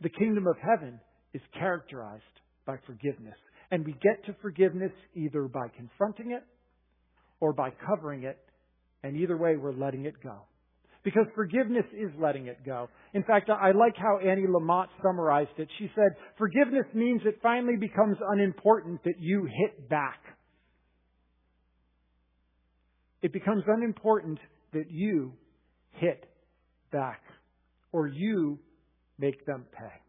The 0.00 0.08
kingdom 0.08 0.46
of 0.46 0.56
heaven 0.56 0.98
is 1.34 1.42
characterized 1.58 2.22
by 2.66 2.76
forgiveness. 2.86 3.36
And 3.70 3.84
we 3.84 3.92
get 3.92 4.24
to 4.26 4.36
forgiveness 4.42 4.92
either 5.14 5.48
by 5.48 5.68
confronting 5.76 6.32
it 6.32 6.44
or 7.40 7.52
by 7.52 7.70
covering 7.86 8.24
it. 8.24 8.38
And 9.02 9.16
either 9.16 9.36
way, 9.36 9.56
we're 9.56 9.72
letting 9.72 10.04
it 10.04 10.14
go. 10.22 10.42
Because 11.04 11.26
forgiveness 11.34 11.86
is 11.92 12.10
letting 12.20 12.46
it 12.46 12.58
go. 12.64 12.88
In 13.14 13.24
fact, 13.24 13.50
I 13.50 13.72
like 13.72 13.96
how 13.96 14.18
Annie 14.18 14.46
Lamott 14.46 14.86
summarized 15.02 15.58
it. 15.58 15.68
She 15.78 15.90
said, 15.96 16.12
forgiveness 16.38 16.86
means 16.94 17.22
it 17.24 17.38
finally 17.42 17.76
becomes 17.76 18.16
unimportant 18.30 19.02
that 19.04 19.18
you 19.18 19.44
hit 19.44 19.88
back. 19.88 20.20
It 23.22 23.32
becomes 23.32 23.64
unimportant 23.66 24.38
that 24.72 24.90
you 24.90 25.32
hit 25.92 26.24
back 26.92 27.22
or 27.90 28.06
you 28.06 28.58
make 29.18 29.44
them 29.46 29.64
pay. 29.76 30.01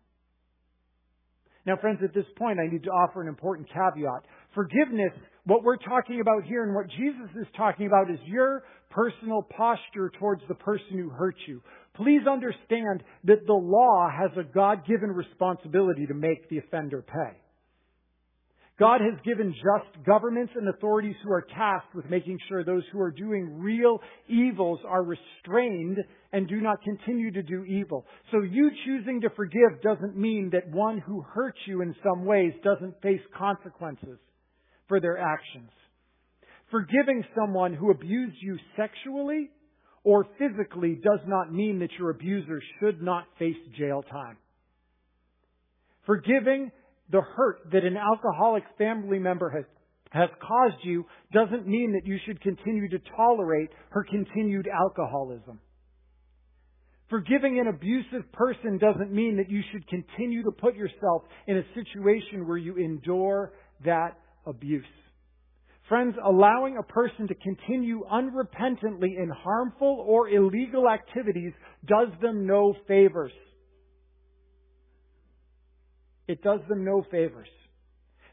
Now, 1.66 1.78
friends, 1.78 2.00
at 2.04 2.14
this 2.14 2.26
point, 2.38 2.60
I 2.60 2.72
need 2.72 2.84
to 2.84 2.90
offer 2.90 3.22
an 3.22 3.28
important 3.28 3.68
caveat. 3.70 4.26
Forgiveness, 4.54 5.12
what 5.46 5.64
we're 5.64 5.78
talking 5.78 6.20
about 6.20 6.44
here 6.44 6.64
and 6.64 6.76
what 6.76 6.88
Jesus 6.90 7.30
is 7.40 7.48
talking 7.56 7.88
about 7.88 8.12
is 8.12 8.20
your 8.26 8.64
personal 8.90 9.44
posture 9.56 10.12
towards 10.20 10.42
the 10.48 10.56
person 10.56 10.98
who 10.98 11.10
hurt 11.10 11.36
you. 11.48 11.62
Please 11.96 12.22
understand 12.30 13.04
that 13.24 13.46
the 13.48 13.54
law 13.54 14.10
has 14.10 14.32
a 14.38 14.44
God-given 14.44 15.10
responsibility 15.10 16.06
to 16.06 16.14
make 16.14 16.50
the 16.50 16.58
offender 16.58 17.02
pay. 17.02 17.43
God 18.84 19.00
has 19.00 19.18
given 19.24 19.54
just 19.54 20.06
governments 20.06 20.52
and 20.58 20.68
authorities 20.68 21.16
who 21.24 21.32
are 21.32 21.48
tasked 21.56 21.96
with 21.96 22.04
making 22.10 22.38
sure 22.50 22.66
those 22.66 22.84
who 22.92 23.00
are 23.00 23.12
doing 23.12 23.60
real 23.60 24.00
evils 24.28 24.82
are 24.86 25.06
restrained 25.06 26.00
and 26.34 26.50
do 26.50 26.60
not 26.60 26.84
continue 26.84 27.32
to 27.32 27.42
do 27.44 27.64
evil. 27.64 28.06
So 28.30 28.42
you 28.42 28.70
choosing 28.86 29.22
to 29.22 29.30
forgive 29.38 29.82
doesn't 29.82 30.18
mean 30.18 30.50
that 30.52 30.70
one 30.70 30.98
who 30.98 31.22
hurts 31.22 31.60
you 31.66 31.82
in 31.82 31.96
some 32.04 32.26
ways 32.26 32.52
doesn't 32.62 33.02
face 33.02 33.22
consequences 33.38 34.20
for 34.90 35.00
their 35.00 35.18
actions. 35.18 35.70
Forgiving 36.70 37.24
someone 37.40 37.74
who 37.74 37.90
abused 37.90 38.36
you 38.42 38.58
sexually 38.76 39.50
or 40.04 40.28
physically 40.38 41.00
does 41.02 41.22
not 41.26 41.54
mean 41.54 41.80
that 41.80 41.92
your 41.98 42.10
abuser 42.10 42.62
should 42.82 43.02
not 43.02 43.28
face 43.40 43.56
jail 43.78 44.04
time. 44.12 44.36
Forgiving 46.06 46.70
the 47.12 47.22
hurt 47.22 47.72
that 47.72 47.84
an 47.84 47.98
alcoholic 47.98 48.64
family 48.78 49.20
member 49.20 49.50
has, 49.50 49.66
has 50.12 50.30
caused 50.42 50.84
you 50.84 51.06
doesn't 51.32 51.68
mean 51.68 51.94
that 51.94 52.08
you 52.08 52.18
should 52.26 52.42
continue 52.42 52.90
to 52.90 53.00
tolerate 53.16 53.70
her 53.90 54.04
continued 54.04 54.68
alcoholism. 54.68 55.60
Forgiving 57.10 57.60
an 57.60 57.68
abusive 57.68 58.32
person 58.32 58.78
doesn't 58.78 59.12
mean 59.12 59.38
that 59.38 59.50
you 59.50 59.62
should 59.72 59.88
continue 59.88 60.44
to 60.44 60.52
put 60.52 60.76
yourself 60.76 61.24
in 61.48 61.58
a 61.58 61.64
situation 61.76 62.48
where 62.48 62.58
you 62.58 62.78
endure 62.78 63.54
that 63.86 64.18
abuse. 64.46 64.86
Friends, 65.90 66.16
allowing 66.26 66.78
a 66.78 66.84
person 66.84 67.28
to 67.28 67.36
continue 67.36 68.04
unrepentantly 68.12 69.18
in 69.22 69.30
harmful 69.30 70.04
or 70.08 70.30
illegal 70.30 70.90
activities 70.90 71.52
does 71.86 72.08
them 72.22 72.48
no 72.48 72.74
favors. 72.88 73.34
It 76.28 76.42
does 76.42 76.62
them 76.70 76.86
no 76.86 77.06
favors. 77.12 77.50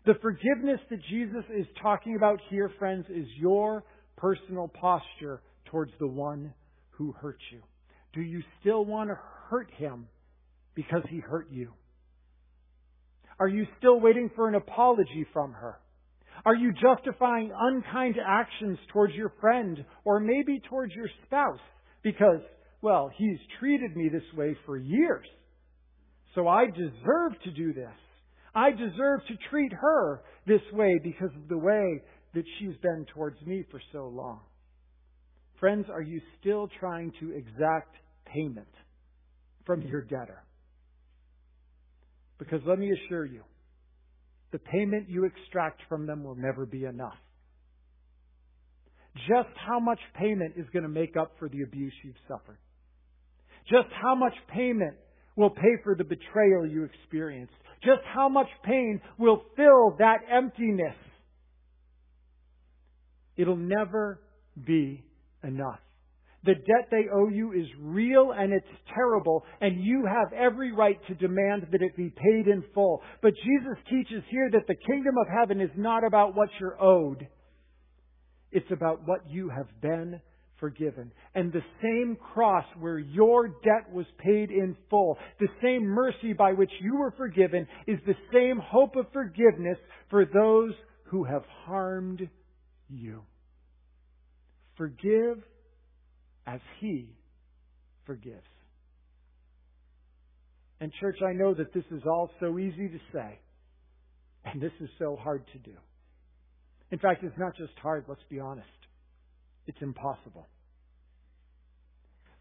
The 0.07 0.15
forgiveness 0.23 0.81
that 0.91 1.01
Jesus 1.11 1.45
is 1.55 1.67
talking 1.83 2.17
about 2.17 2.41
here, 2.49 2.71
friends, 2.79 3.05
is 3.11 3.27
your 3.39 3.85
personal 4.17 4.69
posture 4.69 5.43
towards 5.67 5.93
the 5.99 6.07
one 6.07 6.55
who 6.91 7.13
hurt 7.13 7.39
you. 7.53 7.61
Do 8.13 8.21
you 8.21 8.43
still 8.61 8.85
want 8.85 9.11
to 9.11 9.19
hurt 9.49 9.71
him 9.77 10.09
because 10.75 11.03
he 11.11 11.19
hurt 11.19 11.49
you? 11.51 11.73
Are 13.39 13.49
you 13.49 13.67
still 13.79 14.01
waiting 14.01 14.31
for 14.35 14.49
an 14.49 14.55
apology 14.55 15.27
from 15.33 15.53
her? 15.53 15.79
Are 16.45 16.55
you 16.55 16.73
justifying 16.73 17.53
unkind 17.55 18.17
actions 18.25 18.79
towards 18.93 19.15
your 19.15 19.33
friend 19.41 19.85
or 20.05 20.21
maybe 20.21 20.61
towards 20.69 20.95
your 20.95 21.09
spouse 21.27 21.61
because, 22.03 22.41
well, 22.81 23.11
he's 23.17 23.39
treated 23.59 23.97
me 23.97 24.09
this 24.09 24.23
way 24.37 24.57
for 24.65 24.79
years. 24.79 25.27
So 26.35 26.49
I 26.49 26.67
deserve 26.67 27.41
to 27.45 27.51
do 27.51 27.73
this. 27.73 27.89
I 28.55 28.71
deserve 28.71 29.21
to 29.29 29.35
treat 29.51 29.73
her 29.73 30.23
this 30.47 30.61
way 30.73 30.99
because 31.03 31.31
of 31.37 31.49
the 31.49 31.59
way 31.59 32.03
that 32.35 32.45
she's 32.59 32.77
been 32.83 33.07
towards 33.15 33.41
me 33.43 33.65
for 33.71 33.81
so 33.93 34.09
long. 34.09 34.41
Friends, 35.59 35.87
are 35.93 36.03
you 36.03 36.21
still 36.41 36.69
trying 36.79 37.13
to 37.21 37.33
exact 37.33 37.95
payment 38.25 38.69
from 39.67 39.83
your 39.83 40.03
debtor? 40.03 40.43
Because 42.39 42.61
let 42.67 42.79
me 42.79 42.91
assure 42.93 43.27
you, 43.27 43.43
the 44.53 44.59
payment 44.59 45.09
you 45.09 45.25
extract 45.25 45.83
from 45.89 46.07
them 46.07 46.25
will 46.25 46.35
never 46.35 46.65
be 46.65 46.85
enough. 46.85 47.19
Just 49.29 49.55
how 49.69 49.79
much 49.79 49.99
payment 50.19 50.55
is 50.57 50.67
going 50.73 50.85
to 50.85 50.89
make 50.89 51.17
up 51.17 51.33
for 51.39 51.49
the 51.49 51.63
abuse 51.63 51.93
you've 52.05 52.15
suffered? 52.27 52.59
Just 53.69 53.89
how 54.03 54.15
much 54.15 54.35
payment 54.55 54.97
will 55.41 55.51
pay 55.51 55.77
for 55.83 55.95
the 55.97 56.05
betrayal 56.05 56.67
you 56.67 56.85
experienced? 56.85 57.55
Just 57.83 58.03
how 58.15 58.29
much 58.29 58.49
pain 58.65 59.01
will 59.19 59.43
fill 59.57 59.97
that 59.99 60.19
emptiness? 60.31 60.95
It'll 63.37 63.57
never 63.57 64.21
be 64.63 65.03
enough. 65.43 65.81
The 66.45 66.55
debt 66.55 66.89
they 66.91 67.05
owe 67.13 67.29
you 67.29 67.53
is 67.53 67.67
real 67.79 68.33
and 68.37 68.53
it's 68.53 68.67
terrible, 68.95 69.45
and 69.61 69.83
you 69.83 70.07
have 70.07 70.33
every 70.33 70.73
right 70.73 70.99
to 71.09 71.15
demand 71.15 71.67
that 71.71 71.83
it 71.83 71.97
be 71.97 72.11
paid 72.11 72.47
in 72.47 72.65
full. 72.75 73.03
But 73.21 73.33
Jesus 73.35 73.79
teaches 73.91 74.23
here 74.31 74.51
that 74.53 74.67
the 74.67 74.77
kingdom 74.87 75.17
of 75.19 75.27
heaven 75.29 75.61
is 75.61 75.71
not 75.77 76.03
about 76.05 76.35
what 76.35 76.49
you're 76.59 76.83
owed. 76.83 77.27
It's 78.53 78.71
about 78.71 79.07
what 79.07 79.21
you 79.29 79.51
have 79.51 79.69
been 79.81 80.21
forgiven. 80.61 81.11
And 81.35 81.53
the 81.53 81.65
same 81.83 82.17
cross 82.35 82.65
where 82.79 82.99
your 82.99 83.49
debt 83.49 83.93
was 83.93 84.07
paid 84.19 84.51
in 84.51 84.77
full, 84.89 85.19
the 85.41 85.49
same 85.63 85.83
mercy 85.83 86.33
by 86.33 86.53
which 86.53 86.71
you 86.81 86.97
were 86.97 87.13
forgiven, 87.17 87.67
is 87.87 87.99
the 88.07 88.15
same 88.33 88.59
hope 88.59 88.95
of 88.97 89.07
forgiveness 89.13 89.79
for 90.11 90.25
those 90.25 90.73
who 91.05 91.25
have 91.25 91.43
harmed 91.65 92.29
you. 92.89 93.23
Forgive 94.77 95.43
as 96.47 96.61
He 96.81 97.09
forgives. 98.07 98.37
And, 100.81 100.93
church, 101.01 101.19
I 101.27 101.33
know 101.33 101.53
that 101.55 101.75
this 101.75 101.85
is 101.91 102.03
all 102.07 102.31
so 102.41 102.59
easy 102.59 102.89
to 102.89 102.99
say, 103.13 103.39
and 104.45 104.61
this 104.61 104.73
is 104.81 104.89
so 104.99 105.17
hard 105.21 105.45
to 105.53 105.59
do. 105.59 105.77
In 106.91 106.99
fact, 106.99 107.23
it's 107.23 107.37
not 107.39 107.57
just 107.57 107.73
hard, 107.83 108.05
let's 108.09 108.23
be 108.31 108.41
honest. 108.41 108.67
It's 109.67 109.81
impossible. 109.81 110.49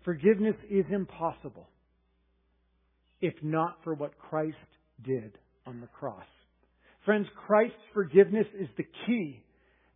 Forgiveness 0.04 0.56
is 0.70 0.86
impossible 0.92 1.68
if 3.22 3.34
not 3.44 3.78
for 3.84 3.94
what 3.94 4.18
Christ 4.18 4.56
did 5.04 5.38
on 5.66 5.82
the 5.82 5.88
cross. 5.88 6.26
Friends, 7.06 7.28
Christ's 7.48 7.76
forgiveness 7.94 8.48
is 8.60 8.68
the 8.78 8.86
key 9.06 9.44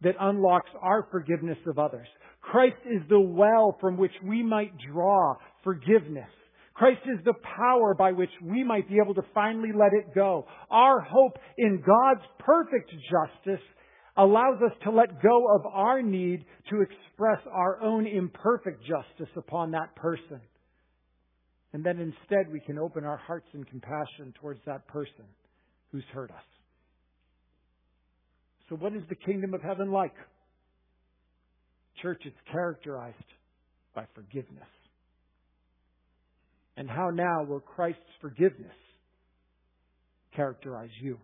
that 0.02 0.16
unlocks 0.20 0.70
our 0.82 1.08
forgiveness 1.12 1.58
of 1.68 1.80
others. 1.80 2.08
Christ 2.42 2.76
is 2.86 3.02
the 3.10 3.20
well 3.20 3.78
from 3.80 3.98
which 3.98 4.12
we 4.24 4.44
might 4.44 4.74
draw 4.92 5.36
forgiveness. 5.64 6.30
Christ 6.74 7.02
is 7.06 7.24
the 7.24 7.36
power 7.56 7.94
by 7.94 8.12
which 8.12 8.32
we 8.42 8.64
might 8.64 8.90
be 8.90 8.98
able 9.02 9.14
to 9.14 9.22
finally 9.34 9.70
let 9.74 9.94
it 9.94 10.14
go. 10.16 10.46
Our 10.70 11.00
hope 11.00 11.38
in 11.58 11.84
God's 11.86 12.26
perfect 12.40 12.92
justice 12.92 13.64
allows 14.16 14.62
us 14.64 14.72
to 14.84 14.92
let 14.92 15.22
go 15.22 15.48
of 15.56 15.66
our 15.66 16.02
need 16.02 16.46
to 16.70 16.82
express 16.82 17.40
our 17.52 17.82
own 17.82 18.06
imperfect 18.06 18.82
justice 18.82 19.34
upon 19.36 19.72
that 19.72 19.96
person. 19.96 20.40
And 21.74 21.84
then 21.84 22.00
instead 22.00 22.52
we 22.52 22.60
can 22.60 22.78
open 22.78 23.04
our 23.04 23.18
hearts 23.18 23.48
in 23.54 23.64
compassion 23.64 24.34
towards 24.40 24.60
that 24.66 24.88
person 24.88 25.26
who's 25.92 26.04
hurt 26.14 26.30
us. 26.30 26.44
So 28.70 28.76
what 28.76 28.94
is 28.94 29.04
the 29.10 29.16
kingdom 29.16 29.54
of 29.54 29.62
heaven 29.62 29.92
like? 29.92 30.14
Church, 32.02 32.22
it's 32.26 32.36
characterized 32.52 33.18
by 33.96 34.06
forgiveness. 34.14 34.68
And 36.78 36.90
how 36.90 37.10
now 37.10 37.44
will 37.44 37.60
Christ's 37.60 38.02
forgiveness 38.22 38.74
characterize 40.36 40.90
you? 41.02 41.18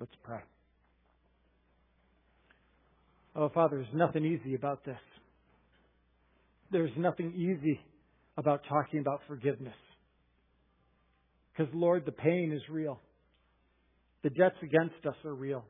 Let's 0.00 0.12
pray. 0.24 0.40
Oh, 3.36 3.50
Father, 3.50 3.76
there's 3.76 3.94
nothing 3.94 4.24
easy 4.24 4.54
about 4.54 4.82
this. 4.86 4.96
There's 6.72 6.90
nothing 6.96 7.34
easy 7.36 7.78
about 8.38 8.62
talking 8.66 9.00
about 9.00 9.20
forgiveness. 9.28 9.74
Because, 11.52 11.70
Lord, 11.74 12.06
the 12.06 12.12
pain 12.12 12.50
is 12.54 12.62
real. 12.70 12.98
The 14.22 14.30
debts 14.30 14.56
against 14.62 15.04
us 15.06 15.16
are 15.26 15.34
real. 15.34 15.64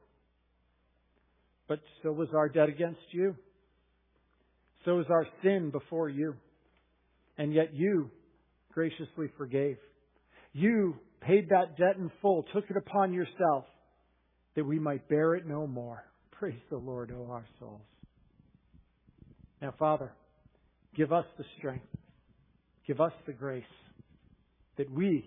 But 1.66 1.80
so 2.04 2.12
was 2.12 2.28
our 2.32 2.48
debt 2.48 2.68
against 2.68 3.00
you. 3.10 3.34
So 4.84 4.94
was 4.94 5.06
our 5.10 5.26
sin 5.42 5.70
before 5.70 6.08
you. 6.08 6.34
And 7.36 7.52
yet 7.52 7.74
you 7.74 8.10
graciously 8.72 9.26
forgave. 9.36 9.78
You 10.52 10.94
paid 11.20 11.48
that 11.48 11.76
debt 11.76 11.96
in 11.96 12.12
full, 12.22 12.44
took 12.54 12.70
it 12.70 12.76
upon 12.76 13.12
yourself 13.12 13.64
that 14.60 14.66
we 14.66 14.78
might 14.78 15.08
bear 15.08 15.34
it 15.36 15.46
no 15.46 15.66
more. 15.66 16.04
Praise 16.32 16.60
the 16.68 16.76
Lord, 16.76 17.10
O 17.16 17.30
our 17.32 17.46
souls. 17.58 17.80
Now, 19.62 19.72
Father, 19.78 20.12
give 20.94 21.14
us 21.14 21.24
the 21.38 21.44
strength, 21.56 21.86
give 22.86 23.00
us 23.00 23.12
the 23.24 23.32
grace 23.32 23.64
that 24.76 24.90
we 24.90 25.26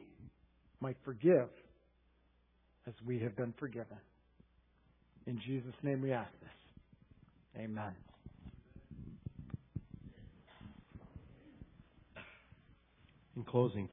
might 0.82 0.98
forgive 1.04 1.50
as 2.86 2.94
we 3.08 3.22
have 3.22 3.36
been 3.36 3.56
forgiven. 3.60 3.98
In 5.26 5.42
Jesus' 5.48 5.74
name 5.82 6.04
we 6.04 6.12
ask 6.12 6.32
this. 6.40 7.64
Amen. 7.64 7.94
In 13.36 13.44
closing, 13.46 13.82